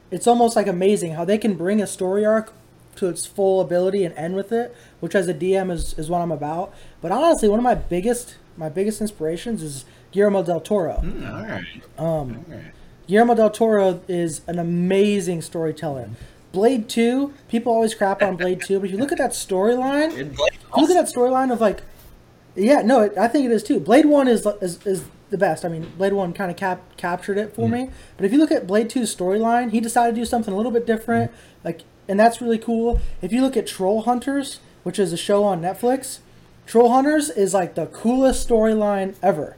[0.09, 2.53] it's almost like amazing how they can bring a story arc
[2.95, 6.21] to its full ability and end with it, which as a DM is, is what
[6.21, 6.73] I'm about.
[7.01, 10.95] But honestly, one of my biggest my biggest inspirations is Guillermo del Toro.
[10.95, 11.65] Hmm, all right.
[11.97, 12.71] Um, All right.
[13.07, 16.09] Guillermo del Toro is an amazing storyteller.
[16.51, 20.17] Blade Two, people always crap on Blade Two, but if you look at that storyline,
[20.17, 21.81] And Blade if you look at that storyline of like,
[22.55, 23.79] yeah, no, it, I think it is too.
[23.79, 25.63] Blade One is is, is the best.
[25.65, 27.89] I mean, Blade One kind of cap, captured it for me.
[28.17, 30.71] But if you look at Blade 2's storyline, he decided to do something a little
[30.73, 31.31] bit different,
[31.63, 32.99] like, and that's really cool.
[33.21, 36.19] If you look at Troll Hunters, which is a show on Netflix,
[36.65, 39.57] Troll Hunters is like the coolest storyline ever.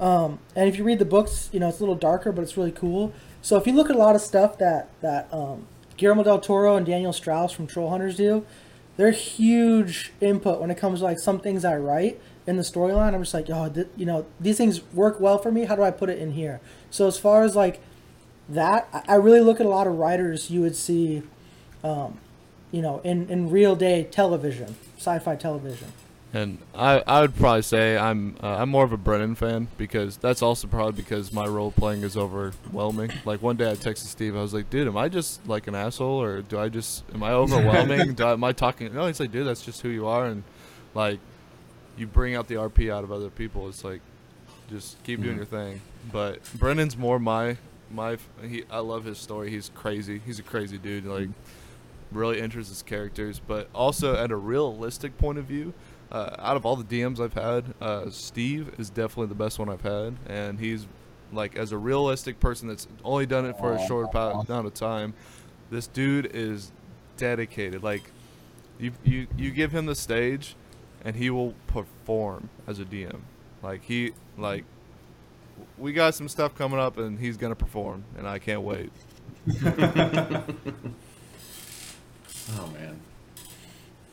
[0.00, 2.56] Um, and if you read the books, you know it's a little darker, but it's
[2.56, 3.12] really cool.
[3.40, 5.66] So if you look at a lot of stuff that that um,
[5.96, 8.44] Guillermo del Toro and Daniel Kraus from Troll Hunters do,
[8.96, 13.14] they're huge input when it comes to like some things I write in the storyline.
[13.14, 15.64] I'm just like, oh, th- you know, these things work well for me.
[15.64, 16.60] How do I put it in here?
[16.90, 17.80] So as far as like
[18.48, 21.22] that, I- I really look at a lot of writers you would see,
[21.82, 22.18] um,
[22.70, 25.88] you know, in in real day television, sci-fi television.
[26.34, 30.16] And I, I would probably say I'm uh, I'm more of a Brennan fan because
[30.16, 33.12] that's also probably because my role playing is overwhelming.
[33.26, 35.74] Like one day I texted Steve, I was like, dude, am I just like an
[35.74, 38.14] asshole or do I just am I overwhelming?
[38.14, 38.94] do I, am I talking?
[38.94, 40.42] No, he's like, dude, that's just who you are, and
[40.94, 41.18] like
[41.98, 43.68] you bring out the RP out of other people.
[43.68, 44.00] It's like
[44.70, 45.82] just keep doing your thing.
[46.10, 47.58] But Brennan's more my
[47.90, 49.50] my he I love his story.
[49.50, 50.22] He's crazy.
[50.24, 51.04] He's a crazy dude.
[51.04, 51.28] Like
[52.14, 55.74] really enters his characters, but also at a realistic point of view.
[56.10, 59.70] Uh, out of all the DMs I've had, uh, Steve is definitely the best one
[59.70, 60.86] I've had, and he's
[61.32, 65.14] like as a realistic person that's only done it for a short amount of time.
[65.70, 66.70] This dude is
[67.16, 67.82] dedicated.
[67.82, 68.02] Like
[68.78, 70.54] you, you, you give him the stage,
[71.02, 73.20] and he will perform as a DM.
[73.62, 74.64] Like he, like
[75.78, 78.92] we got some stuff coming up, and he's gonna perform, and I can't wait.
[82.58, 82.98] Oh man.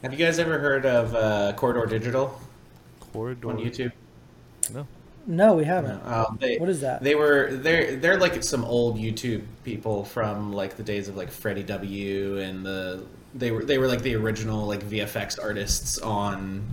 [0.02, 2.40] Have you guys ever heard of uh, Corridor Digital
[3.12, 3.50] Corridor.
[3.50, 3.92] on YouTube?
[4.74, 4.88] No.
[5.28, 6.04] No, we haven't.
[6.06, 7.04] Um, they, What is that?
[7.04, 11.30] They were they're they're like some old YouTube people from like the days of like
[11.30, 13.04] Freddie W and the
[13.36, 16.64] they were they were like the original like VFX artists on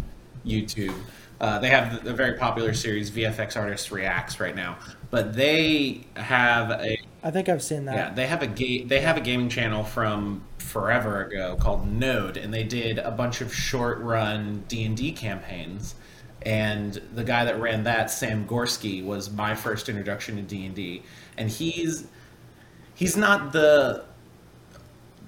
[0.46, 0.94] YouTube.
[1.38, 4.78] Uh, they have the, the very popular series VFX Artists Reacts right now,
[5.10, 7.94] but they have a I think I've seen that.
[7.96, 12.36] yeah, they have a ga- they have a gaming channel from forever ago called Node,
[12.36, 15.94] and they did a bunch of short run D and D campaigns.
[16.42, 20.74] And the guy that ran that, Sam Gorski, was my first introduction to D and
[20.74, 21.02] D,
[21.36, 22.06] and he's
[22.94, 24.04] he's not the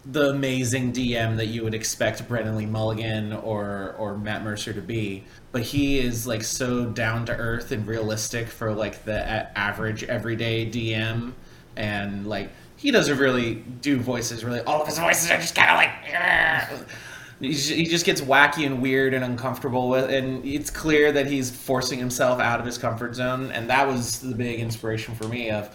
[0.05, 4.80] the amazing DM that you would expect Brennan Lee Mulligan or or Matt Mercer to
[4.80, 9.18] be, but he is like so down to earth and realistic for like the
[9.59, 11.32] average everyday DM,
[11.79, 14.45] and like he doesn't really do voices.
[14.45, 16.89] Really, all of his voices are just kind of like.
[17.41, 22.01] He just gets wacky and weird and uncomfortable with, and it's clear that he's forcing
[22.01, 25.49] himself out of his comfort zone, and that was the big inspiration for me.
[25.51, 25.70] Of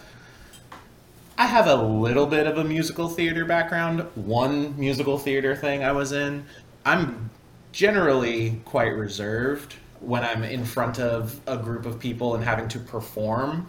[1.38, 4.00] I have a little bit of a musical theater background.
[4.14, 6.44] One musical theater thing I was in.
[6.84, 7.30] I'm
[7.72, 12.78] generally quite reserved when I'm in front of a group of people and having to
[12.78, 13.66] perform,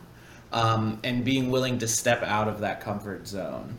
[0.56, 3.78] um, and being willing to step out of that comfort zone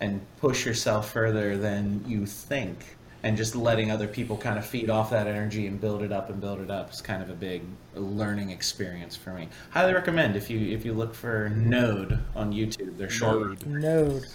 [0.00, 2.96] and push yourself further than you think.
[3.22, 6.28] And just letting other people kind of feed off that energy and build it up
[6.28, 7.62] and build it up is kind of a big
[7.94, 9.48] learning experience for me.
[9.70, 12.98] Highly recommend if you if you look for Node on YouTube.
[12.98, 13.64] They're short.
[13.66, 13.82] Node.
[13.82, 14.26] Node.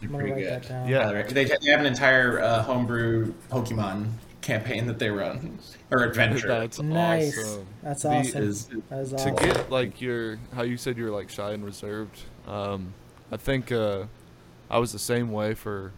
[0.00, 0.66] They're pretty good.
[0.86, 1.22] Yeah.
[1.22, 4.10] They, they have an entire uh, homebrew Pokemon
[4.50, 5.58] campaign that they run
[5.92, 6.48] or adventure.
[6.48, 7.38] That's Nice.
[7.38, 7.66] awesome.
[7.82, 8.42] That's The- awesome.
[8.42, 9.36] is- that is to awesome.
[9.36, 12.92] get like your how you said you were like shy and reserved um
[13.30, 14.04] i think uh
[14.68, 15.92] i was the same way for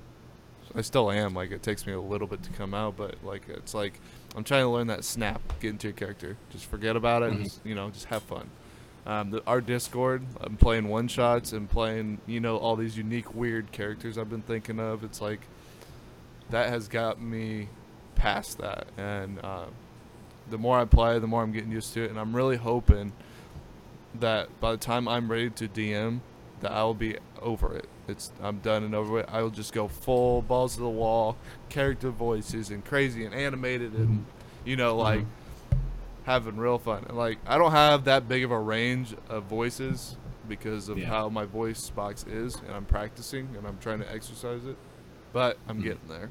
[0.75, 3.49] i still am like it takes me a little bit to come out but like
[3.49, 3.95] it's like
[4.37, 7.41] i'm trying to learn that snap get into your character just forget about it and
[7.41, 7.45] Mhm.
[7.45, 8.51] just, you know just have fun
[9.07, 13.35] um, the, our discord i'm playing one shots and playing you know all these unique
[13.35, 15.41] weird characters i've been thinking of it's like
[16.51, 17.69] that has got me
[18.23, 19.65] past that and uh,
[20.49, 23.13] the more I play, the more I'm getting used to it, and I'm really hoping
[24.21, 26.21] that by the time I'm ready to DM,
[26.61, 27.89] that I will be over it.
[28.07, 29.29] It's I'm done and over it.
[29.29, 31.37] I will just go full balls to the wall,
[31.69, 34.69] character voices and crazy and animated and mm-hmm.
[34.69, 35.79] you know like mm-hmm.
[36.25, 37.05] having real fun.
[37.09, 40.17] And like I don't have that big of a range of voices
[40.49, 41.07] because of Yeah.
[41.07, 44.77] how my voice box is, and I'm practicing and I'm trying to exercise it.
[45.33, 45.85] But I'm mm-hmm.
[45.85, 46.31] getting there.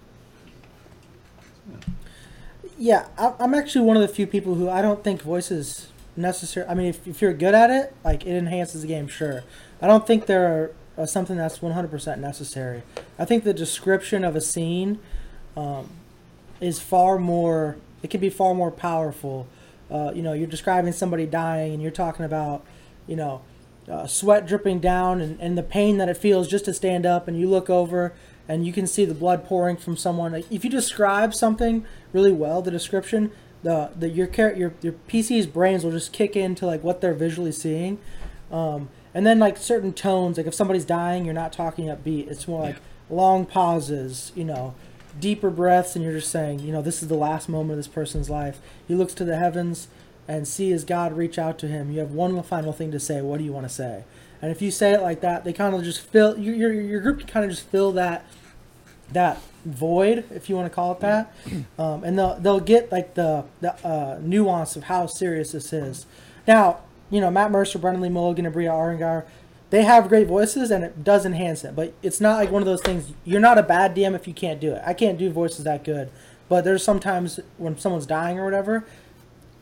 [2.78, 6.66] Yeah, I- I'm actually one of the few people who I don't think voices necessary.
[6.68, 9.44] I mean, if, if you're good at it, like it enhances the game, sure.
[9.82, 12.84] I don't think they're uh, something that's 100% necessary.
[13.18, 15.00] I think the description of a scene
[15.56, 15.90] um,
[16.60, 17.78] is far more.
[18.04, 19.48] It can be far more powerful.
[19.90, 22.64] Uh, you know, you're describing somebody dying, and you're talking about,
[23.08, 23.42] you know,
[23.90, 27.28] uh, sweat dripping down and, and the pain that it feels just to stand up,
[27.28, 28.14] and you look over
[28.52, 30.34] and you can see the blood pouring from someone.
[30.34, 33.32] Like, If you describe something really well, the description,
[33.64, 37.54] the the your your your PC's brains will just kick into like what they're visually
[37.54, 37.98] seeing.
[38.52, 42.30] Um, and then like certain tones, like if somebody's dying, you're not talking upbeat.
[42.30, 42.76] It's more like
[43.10, 44.76] long pauses, you know,
[45.18, 47.88] deeper breaths, and you're just saying, you know, this is the last moment of this
[47.88, 48.60] person's life.
[48.86, 49.88] He looks to the heavens
[50.28, 51.90] and sees God reach out to him.
[51.90, 53.22] You have one final thing to say.
[53.22, 54.04] What do you want to say?
[54.42, 57.00] And if you say it like that, they kind of just fill your your, your
[57.00, 58.26] group can kind of just fill that
[59.14, 61.34] that void, if you want to call it that,
[61.80, 66.06] um, and they'll they'll get like the the uh, nuance of how serious this is.
[66.48, 69.26] Now, you know, Matt Mercer, Brendan Lee Mulligan, and Aabria Iyengar,
[69.70, 71.76] they have great voices, and it does enhance it.
[71.76, 73.14] But it's not like one of those things.
[73.24, 74.82] You're not a bad DM if you can't do it.
[74.86, 76.10] I can't do voices that good,
[76.50, 78.86] but there's sometimes when someone's dying or whatever.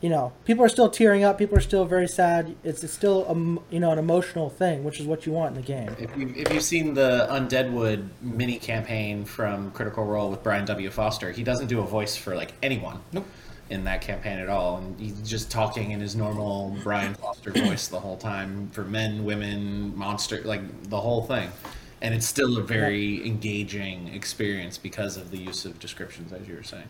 [0.02, 1.38] You know, people are still tearing up.
[1.38, 2.56] People are still very sad.
[2.64, 3.36] It's, it's still a,
[3.74, 5.93] you know an emotional thing, which is what you want in the game.
[6.00, 10.89] If you've, if you've seen the Undeadwood mini campaign from Critical Role with Brian W.
[10.89, 13.26] Foster, he doesn't do a voice for like anyone Nope.
[13.70, 17.89] in that campaign at all, and he's just talking in his normal Brian Foster voice
[17.89, 21.52] the whole time for men, women, monster, like the whole thing.
[22.02, 26.56] And it's still a very engaging experience because of the use of descriptions, as you
[26.56, 26.88] were saying.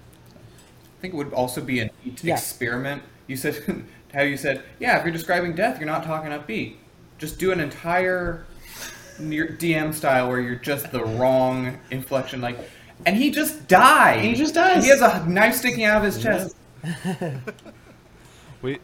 [0.99, 1.89] I think it would also be an
[2.21, 2.33] Yeah.
[2.33, 3.01] experiment.
[3.27, 6.75] You said how you said, yeah, if you're describing death, you're not talking upbeat.
[7.17, 8.45] Just do an entire
[9.17, 12.57] near DM style where you're just the wrong inflection, like,
[13.05, 14.19] and he just died.
[14.25, 14.83] He just dies.
[14.83, 16.55] He has a knife sticking out of his chest.
[18.61, 18.79] We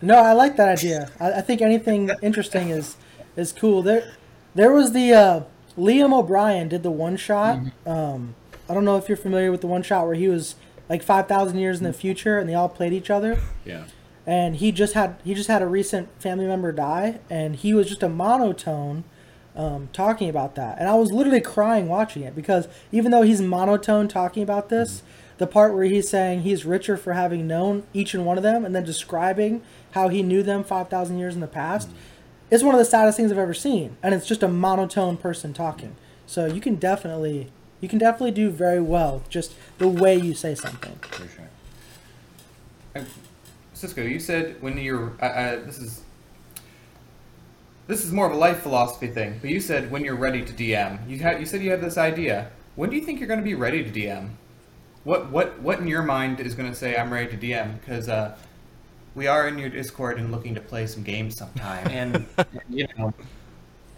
[0.00, 1.10] No, I like that idea.
[1.20, 2.96] I, I think anything interesting is
[3.36, 3.82] is cool.
[3.82, 4.14] There,
[4.54, 5.40] there was the uh,
[5.78, 7.60] Liam O'Brien did the one shot.
[7.86, 8.34] Um,
[8.68, 10.56] I don't know if you're familiar with the one shot where he was
[10.88, 13.40] like five thousand years in the future and they all played each other.
[13.64, 13.84] Yeah.
[14.26, 17.88] And he just had he just had a recent family member die, and he was
[17.88, 19.04] just a monotone.
[19.54, 23.42] Um, talking about that, and I was literally crying watching it because even though he's
[23.42, 25.02] monotone talking about this,
[25.36, 28.64] the part where he's saying he's richer for having known each and one of them,
[28.64, 29.60] and then describing
[29.90, 31.90] how he knew them five thousand years in the past,
[32.50, 35.52] is one of the saddest things I've ever seen, and it's just a monotone person
[35.52, 35.96] talking.
[36.26, 37.50] So you can definitely
[37.82, 40.96] you can definitely do very well just the way you say something.
[41.02, 41.48] For sure.
[42.96, 43.04] Uh,
[43.74, 46.02] Cisco, you said when you're uh, uh, this is
[47.88, 50.52] this is more of a life philosophy thing, but you said when you're ready to
[50.54, 51.06] DM.
[51.06, 52.50] You had you said you had this idea.
[52.76, 54.30] When do you think you're going to be ready to DM?
[55.04, 57.78] What what what in your mind is going to say I'm ready to DM?
[57.80, 58.38] Because uh,
[59.14, 61.86] we are in your Discord and looking to play some games sometime.
[61.88, 62.26] And,
[62.70, 63.12] you know,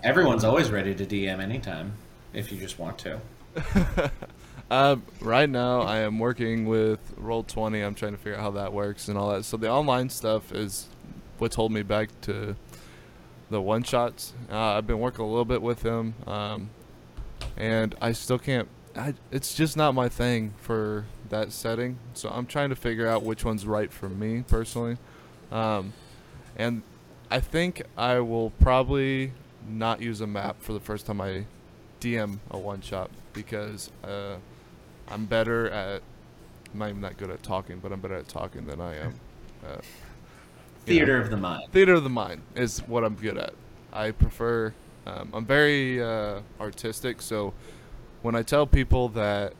[0.02, 1.92] everyone's always ready to DM anytime
[2.32, 3.20] if you just want to.
[4.70, 7.86] Um, right now, I am working with Roll20.
[7.86, 9.44] I'm trying to figure out how that works and all that.
[9.44, 10.88] So the online stuff is
[11.38, 12.56] what's holding me back to
[13.50, 14.32] the one shots.
[14.50, 16.70] Uh, I've been working a little bit with them, um,
[17.56, 18.68] and I still can't.
[18.96, 21.98] I, it's just not my thing for that setting.
[22.14, 24.96] So I'm trying to figure out which one's right for me personally.
[25.52, 25.92] Um,
[26.56, 26.82] and
[27.30, 29.32] I think I will probably
[29.68, 31.46] not use a map for the first time I
[32.04, 34.36] DM a one shot because uh,
[35.08, 36.02] I'm better at.
[36.72, 39.14] I'm not even that good at talking, but I'm better at talking than I am.
[39.64, 39.80] Uh, you know.
[40.86, 41.72] Theater of the mind.
[41.72, 43.54] Theater of the mind is what I'm good at.
[43.92, 44.74] I prefer.
[45.06, 47.54] Um, I'm very uh, artistic, so
[48.22, 49.52] when I tell people that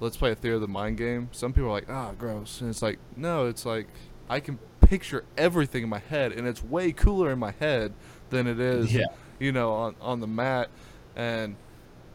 [0.00, 2.68] let's play a theater of the mind game, some people are like, "Ah, gross," and
[2.70, 3.86] it's like, no, it's like
[4.28, 7.92] I can picture everything in my head, and it's way cooler in my head
[8.30, 9.06] than it is, Yeah.
[9.38, 10.68] you know, on on the mat,
[11.16, 11.56] and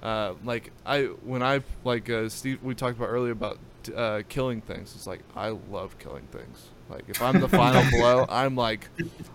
[0.03, 3.57] uh, like I when I like uh, Steve, we talked about earlier about
[3.95, 4.93] uh, killing things.
[4.95, 6.67] It's like I love killing things.
[6.89, 8.87] Like if I'm the final blow, I'm like,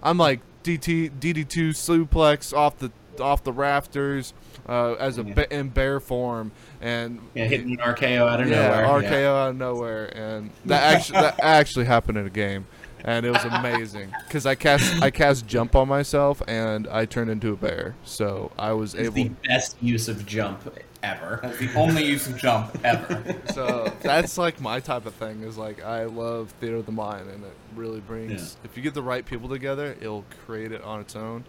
[0.03, 2.91] I'm like DT DD2 suplex off the
[3.21, 4.33] off the rafters
[4.67, 5.45] uh, as a Yeah.
[5.51, 6.51] in bear form,
[6.81, 9.03] and Yeah, hitting an RKO out of yeah, nowhere.
[9.03, 12.67] RKO out of nowhere, and that actually that actually happened in a game,
[13.05, 17.30] and it was amazing because I cast I cast jump on myself and I turned
[17.30, 17.94] into a bear.
[18.05, 19.14] So I was It's able.
[19.14, 20.72] the best use of jump
[21.03, 21.40] ever.
[21.42, 23.34] That's the only use of jump ever.
[23.53, 25.42] So that's like my type of thing.
[25.42, 28.57] Is like I love theater of the mind, and it really brings.
[28.64, 31.44] If you get the right people together, it'll create it on its own,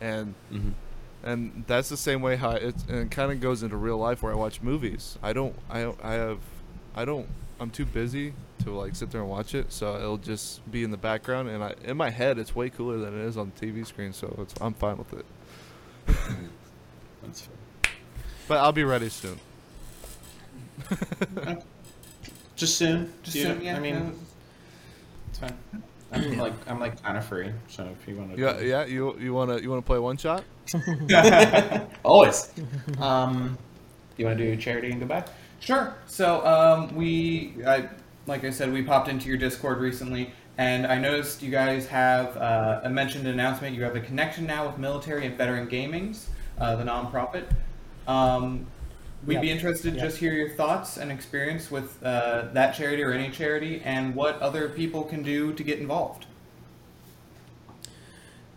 [0.00, 0.72] and Mhm.
[1.22, 4.24] and that's the same way how it's and it kind of goes into real life
[4.24, 5.18] where I watch movies.
[5.22, 5.54] I don't.
[5.70, 6.38] I don't- I have.
[6.96, 7.28] I don't.
[7.58, 8.34] I'm too busy
[8.64, 11.62] to like sit there and watch it, so it'll just be in the background, and
[11.64, 14.12] I in my head it's way cooler than it is on the TV screen.
[14.12, 15.24] So it's I'm fine with it.
[17.22, 17.54] That's fair.
[18.48, 19.40] But I'll be ready soon.
[22.56, 23.12] Just soon.
[23.22, 23.60] Just soon.
[23.60, 24.12] yeah, I mean, no,
[25.28, 25.56] it's fine.
[26.12, 28.40] I'm like I'm like kind of free, so if you want to.
[28.40, 28.84] Yeah, yeah.
[28.84, 30.44] You you wanna you wanna play one shot?
[32.04, 32.52] Always.
[33.00, 33.58] um,
[34.16, 35.24] you want to do charity and goodbye?
[35.60, 35.94] Sure.
[36.06, 37.88] So um, we, I,
[38.26, 42.36] like I said, we popped into your Discord recently, and I noticed you guys have
[42.36, 43.74] uh, a mentioned announcement.
[43.74, 46.26] You have a connection now with Military and Veteran Gamings,
[46.58, 47.44] uh, the nonprofit.
[48.06, 48.66] Um,
[49.26, 49.56] we'd be Yep.
[49.56, 50.06] interested to Yep.
[50.06, 54.40] just hear your thoughts and experience with uh, that charity or any charity, and what
[54.40, 56.26] other people can do to get involved.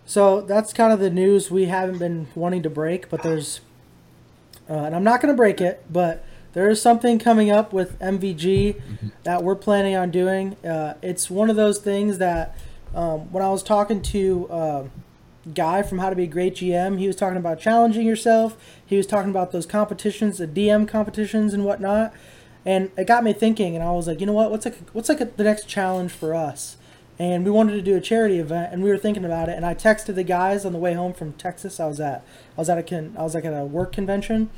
[0.06, 3.62] So that's kind of the news we haven't been wanting to break, but there's,
[4.70, 6.24] uh, and I'm not going to break it, but
[6.54, 8.82] there is something coming up with MVG
[9.24, 10.56] that we're planning on doing.
[10.66, 12.58] Uh, it's one of those things that
[12.96, 14.84] um, when I was talking to uh,
[15.54, 18.58] Guy from How to Be a Great GM, he was talking about challenging yourself.
[18.86, 22.14] He was talking about those competitions, the DM competitions and whatnot,
[22.66, 23.76] and it got me thinking.
[23.76, 24.50] And I was like, you know what?
[24.52, 26.78] What's like what's like a, the next challenge for us?
[27.20, 29.66] and we wanted to do a charity event and we were thinking about it and
[29.66, 32.24] I texted the guys on the way home from Texas I was at
[32.58, 34.50] I was at a con- I was like at a work convention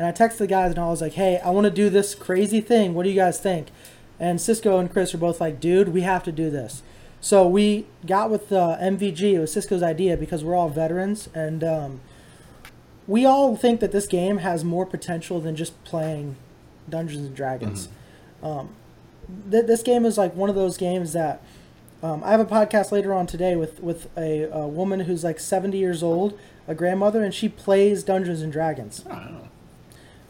[0.00, 2.14] and I texted the guys and I was like hey I want to do this
[2.14, 2.94] crazy thing.
[2.94, 3.68] What do you guys think?
[4.18, 6.82] And Cisco and Chris are both like dude we have to do this.
[7.20, 11.62] So we got with uh, MVG it was Cisco's idea because we're all veterans and
[11.62, 12.00] um,
[13.06, 16.36] we all think that this game has more potential than just playing
[16.88, 17.88] Dungeons and Dragons.
[18.42, 18.70] Um,
[19.50, 21.42] th- this game is like one of those games that
[22.02, 25.38] um, I have a podcast later on today with with a, a woman who's like
[25.38, 29.04] 70 years old, a grandmother, and she plays Dungeons and Dragons.
[29.10, 29.49] I don't know.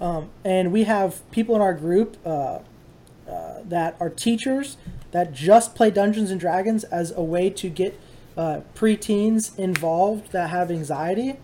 [0.00, 2.60] Um, and we have people in our group uh,
[3.28, 4.78] uh, that are teachers
[5.12, 8.00] that just play Dungeons and Dragons as a way to get
[8.36, 11.36] uh, preteens involved that have anxiety.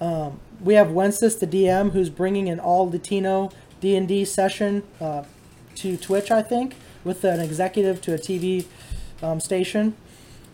[0.00, 4.84] Um, we have Wences, the DM, who's bringing an all Latino D and D session
[5.00, 5.24] uh,
[5.76, 8.66] to Twitch, I think, with an executive to a TV
[9.22, 9.96] um, station.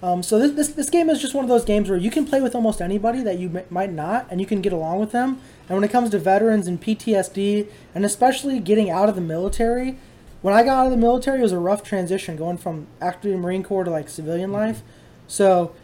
[0.04, 2.26] Um, so this, this this game is just one of those games where you can
[2.26, 5.12] play with almost anybody that you m- might not, and you can get along with
[5.12, 5.40] them.
[5.66, 9.96] And when it comes to veterans and PTSD, and especially getting out of the military,
[10.42, 13.38] when I got out of the military, it was a rough transition going from active
[13.40, 14.82] Marine Corps to like civilian life.
[15.26, 15.74] So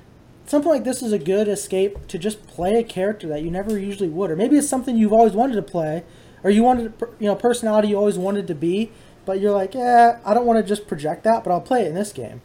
[0.45, 3.79] something like this is a good escape to just play a character that you never
[3.79, 6.05] usually would, or maybe it's something you've always wanted to play,
[6.45, 8.91] or you wanted, you know, personality you always wanted to be,
[9.25, 11.89] but you're like, yeah, I don't want to just project that, but I'll play it
[11.89, 12.43] in this game.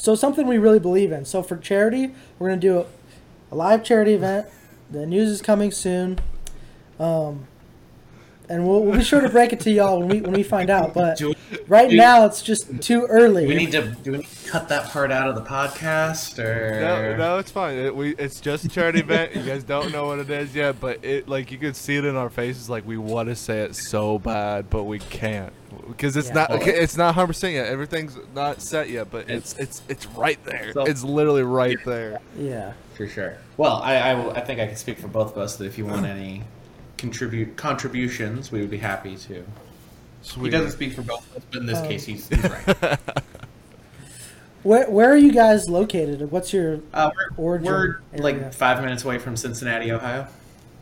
[0.00, 1.26] So something we really believe in.
[1.26, 2.86] So for charity, we're gonna do a,
[3.52, 4.46] a live charity event.
[4.90, 6.18] The news is coming soon,
[6.98, 7.46] um,
[8.50, 10.68] and we'll, we'll be sure to break it to y'all when we when we find
[10.70, 10.92] out.
[10.92, 11.34] But Do,
[11.68, 13.46] right now, it's just too early.
[13.46, 16.80] we need to do we need to cut that part out of the podcast or
[16.80, 17.76] No, no, it's fine.
[17.78, 19.34] It, we it's just a charity event.
[19.36, 22.04] You guys don't know what it is yet, but it like you can see it
[22.04, 22.68] in our faces.
[22.68, 25.52] Like we want to say it so bad, but we can't
[25.86, 26.34] because it's Yeah.
[26.34, 27.66] not okay, it's not 100 percent yet.
[27.68, 30.72] Everything's not set yet, but it's it's it's right there.
[30.72, 32.20] So- it's literally right there.
[32.36, 32.72] yeah.
[32.96, 33.38] for sure?
[33.56, 35.86] Well, I, I I think I can speak for both of us that if you
[35.86, 36.42] want any
[37.00, 39.42] contribute contributions, we would be happy to.
[40.38, 42.98] He doesn't speak for both of us, but in this Um, case, he's, he's right.
[44.62, 46.30] Where where are you guys located?
[46.30, 48.22] What's your Uh, we're Origin we're area.
[48.22, 50.26] like five minutes away from Cincinnati, Ohio.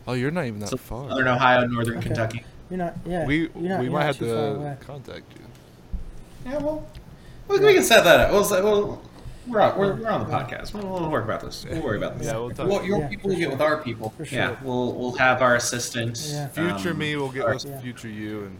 [0.08, 1.08] oh, you're not even that So far.
[1.08, 2.08] Southern Ohio, northern Okay.
[2.08, 2.44] Kentucky.
[2.70, 4.76] you're not yeah We you're not, we you're might not have too far away.
[4.80, 6.50] to contact you.
[6.50, 6.84] Yeah, well,
[7.46, 8.32] we, we can set that up.
[8.32, 9.02] We'll, we'll
[9.48, 10.72] we're, on, we're, we're on the podcast.
[10.74, 11.64] We'll, we'll work about this.
[11.68, 12.26] We'll worry about this.
[12.28, 12.68] Yeah, we'll talk.
[12.68, 14.10] well, your Yeah, people for get with our people.
[14.10, 14.38] for sure.
[14.38, 16.20] Yeah, we'll we'll have our assistant.
[16.30, 16.48] Yeah.
[16.48, 17.80] future um, me will get our- with Yeah.
[17.80, 18.58] future you, and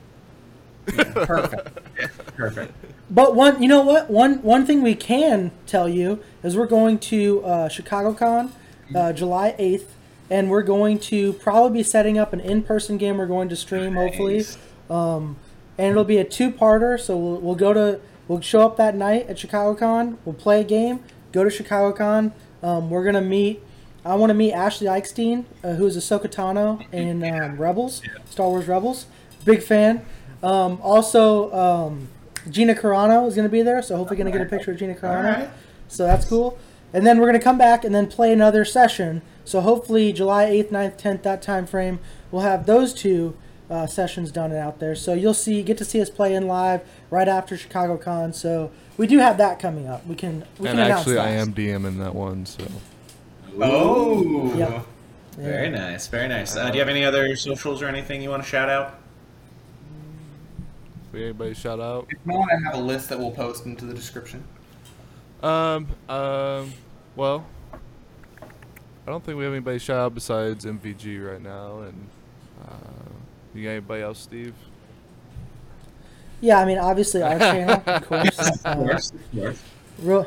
[1.15, 1.79] Perfect.
[2.37, 2.73] Perfect.
[3.11, 4.11] But one, you know what?
[4.11, 8.51] One one thing we can tell you is we're going to uh, ChicagoCon,
[8.95, 9.95] uh, July eighth,
[10.31, 13.19] and we're going to probably be setting up an in-person game.
[13.19, 14.45] We're going to stream hopefully,
[14.89, 15.37] um,
[15.77, 16.99] and it'll be a two-parter.
[16.99, 20.19] So we'll, we'll go to we'll show up that night at ChicagoCon.
[20.25, 21.01] We'll play a game.
[21.33, 22.33] Go to ChicagoCon.
[22.63, 23.63] Um, we're gonna meet.
[24.05, 28.01] I want to meet Ashley Eckstein, uh, who's Ahsoka Tano in um, Rebels,
[28.31, 29.07] Star Wars Rebels.
[29.45, 30.07] Big fan.
[30.43, 32.09] Um, also, um,
[32.49, 34.79] Gina Carano is going to be there, so hopefully going to get a picture of
[34.79, 35.51] Gina Carano.
[35.89, 36.59] So that's cool.
[36.93, 39.23] And then we're gonna come back and then play another session.
[39.45, 42.01] So hopefully July eighth, 9th, tenth, that time frame,
[42.31, 43.37] we'll have those two
[43.71, 44.95] uh, sessions done and out there.
[44.95, 48.33] So you'll see, get to see us play in live right after Chicago Con.
[48.33, 50.07] So we do have that coming up.
[50.07, 51.19] We can we and can actually.
[51.19, 52.47] I am DMing that one.
[52.47, 52.65] So
[53.61, 54.55] Oh.
[54.57, 54.87] Yep.
[55.37, 56.57] Very nice, very nice.
[56.57, 58.99] Uh, do you have any other socials or anything you want to shout out?
[61.13, 62.07] if anybody shout out.
[62.11, 64.45] If not, I have a list that we'll post into the description.
[65.43, 66.73] Um, um,
[67.17, 71.81] well, I don't think we have anybody shout out besides MVG right now.
[71.81, 72.09] And
[72.63, 73.08] uh,
[73.59, 74.55] you got anybody else, Steve?
[76.41, 78.39] Yeah, I mean, obviously our channel, of course.
[78.39, 79.63] Of Uh, course, of.
[80.01, 80.27] Ro-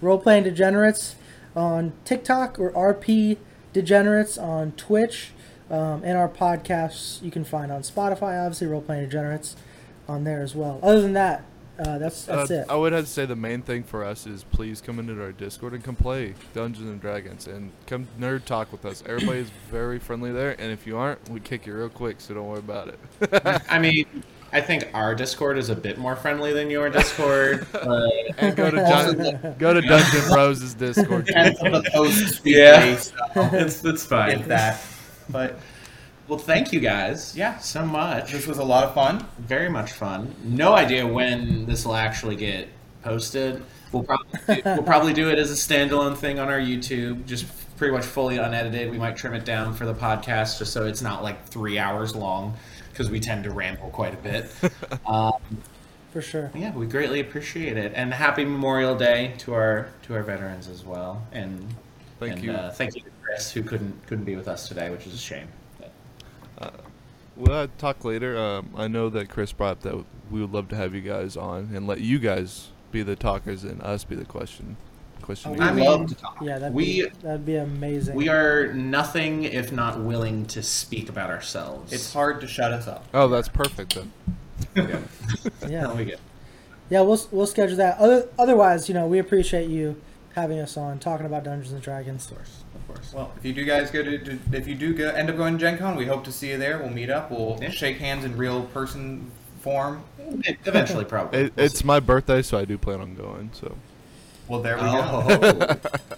[0.00, 1.16] Role Playing Degenerates
[1.56, 3.38] on TikTok or RP
[3.72, 5.32] Degenerates on Twitch.
[5.68, 9.56] Um, and our podcasts you can find on Spotify, obviously, Role Playing Degenerates
[10.08, 10.78] on there as well.
[10.80, 11.42] Other than that,
[11.78, 12.66] uh, that's that's Uh, it.
[12.68, 15.32] I would have to say the main thing for us is please come into our
[15.32, 19.02] Discord and come play Dungeons and Dragons and come nerd talk with us.
[19.06, 22.34] Everybody is very friendly there, and if you aren't, we kick you real quick, so
[22.34, 23.62] don't worry about it.
[23.68, 24.06] I mean,
[24.52, 27.66] I think our Discord is a bit more friendly than your Discord.
[27.72, 31.26] but and go to Dun- go to Dungeon Bros' Discord.
[31.28, 32.80] Tenth of the post speak Yeah.
[32.80, 34.40] base, so it's it's fine.
[34.40, 34.82] if that.
[35.28, 35.58] But
[36.28, 37.36] Well, thank you guys.
[37.36, 38.32] Yeah, so much.
[38.32, 39.26] this was a lot of fun.
[39.38, 40.34] Very much fun.
[40.42, 42.68] No idea when this will actually get
[43.02, 43.62] posted.
[43.92, 47.46] We'll probably we'll probably do it as a standalone thing on our YouTube, just
[47.76, 48.90] pretty much fully unedited.
[48.90, 52.16] We might trim it down for the podcast just so it's not like three hours
[52.16, 52.56] long
[52.90, 54.50] because we tend to ramble quite a bit.
[55.06, 55.32] um,
[56.12, 56.50] For sure.
[56.54, 60.84] yeah, we greatly appreciate it, and happy Memorial Day to our to our veterans as
[60.84, 61.24] well.
[61.30, 61.74] And
[62.18, 62.52] Thank and, you.
[62.52, 65.18] Uh, thank you to Chris who couldn't couldn't be with us today, which is a
[65.18, 65.48] shame.
[66.58, 66.80] But-
[67.36, 68.38] We'll talk later.
[68.38, 71.36] Um, I know that Chris brought up that we would love to have you guys
[71.36, 74.78] on and let you guys be the talkers and us be the question
[75.20, 75.52] question.
[75.52, 76.38] We I mean- love to talk.
[76.40, 78.14] Yeah, that'd We- be that'd be amazing.
[78.16, 81.92] We are nothing if not willing to speak about ourselves.
[81.92, 83.04] It's hard to shut us up.
[83.12, 84.12] oh, that's perfect then.
[85.68, 85.92] yeah.
[85.94, 86.20] we get.
[86.88, 87.98] Yeah, we'll we'll schedule that.
[87.98, 90.00] Other, otherwise, you know, we appreciate you
[90.36, 92.30] having us on talking about Dungeons and Dragons.
[92.30, 93.12] Of course, of course.
[93.12, 95.54] Well, if you do guys go to, to if you do go, end up going
[95.54, 96.78] to Gen Con, we hope to see you there.
[96.78, 97.30] We'll meet up.
[97.30, 97.70] We'll Yeah.
[97.70, 100.02] shake hands in real person form.
[100.64, 101.40] Eventually, probably.
[101.40, 101.84] It, We'll it's see.
[101.86, 103.50] my birthday, so I do plan on going.
[103.52, 103.76] So
[104.48, 105.24] Well, there we go.
[105.28, 105.76] Oh,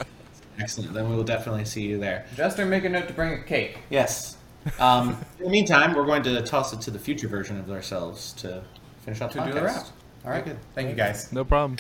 [0.59, 0.93] excellent.
[0.95, 2.27] Then we will definitely see you there.
[2.37, 3.79] Jester, make a note to bring a cake.
[3.91, 4.37] Yes.
[4.79, 8.33] Um, in the meantime, we're going to toss it to the future version of ourselves
[8.35, 8.63] to
[9.05, 9.65] finish off To the do the podcast.
[9.65, 9.87] wrap.
[10.25, 10.45] All right.
[10.45, 10.59] Good.
[10.75, 11.33] Thank you guys.
[11.33, 11.79] no problem.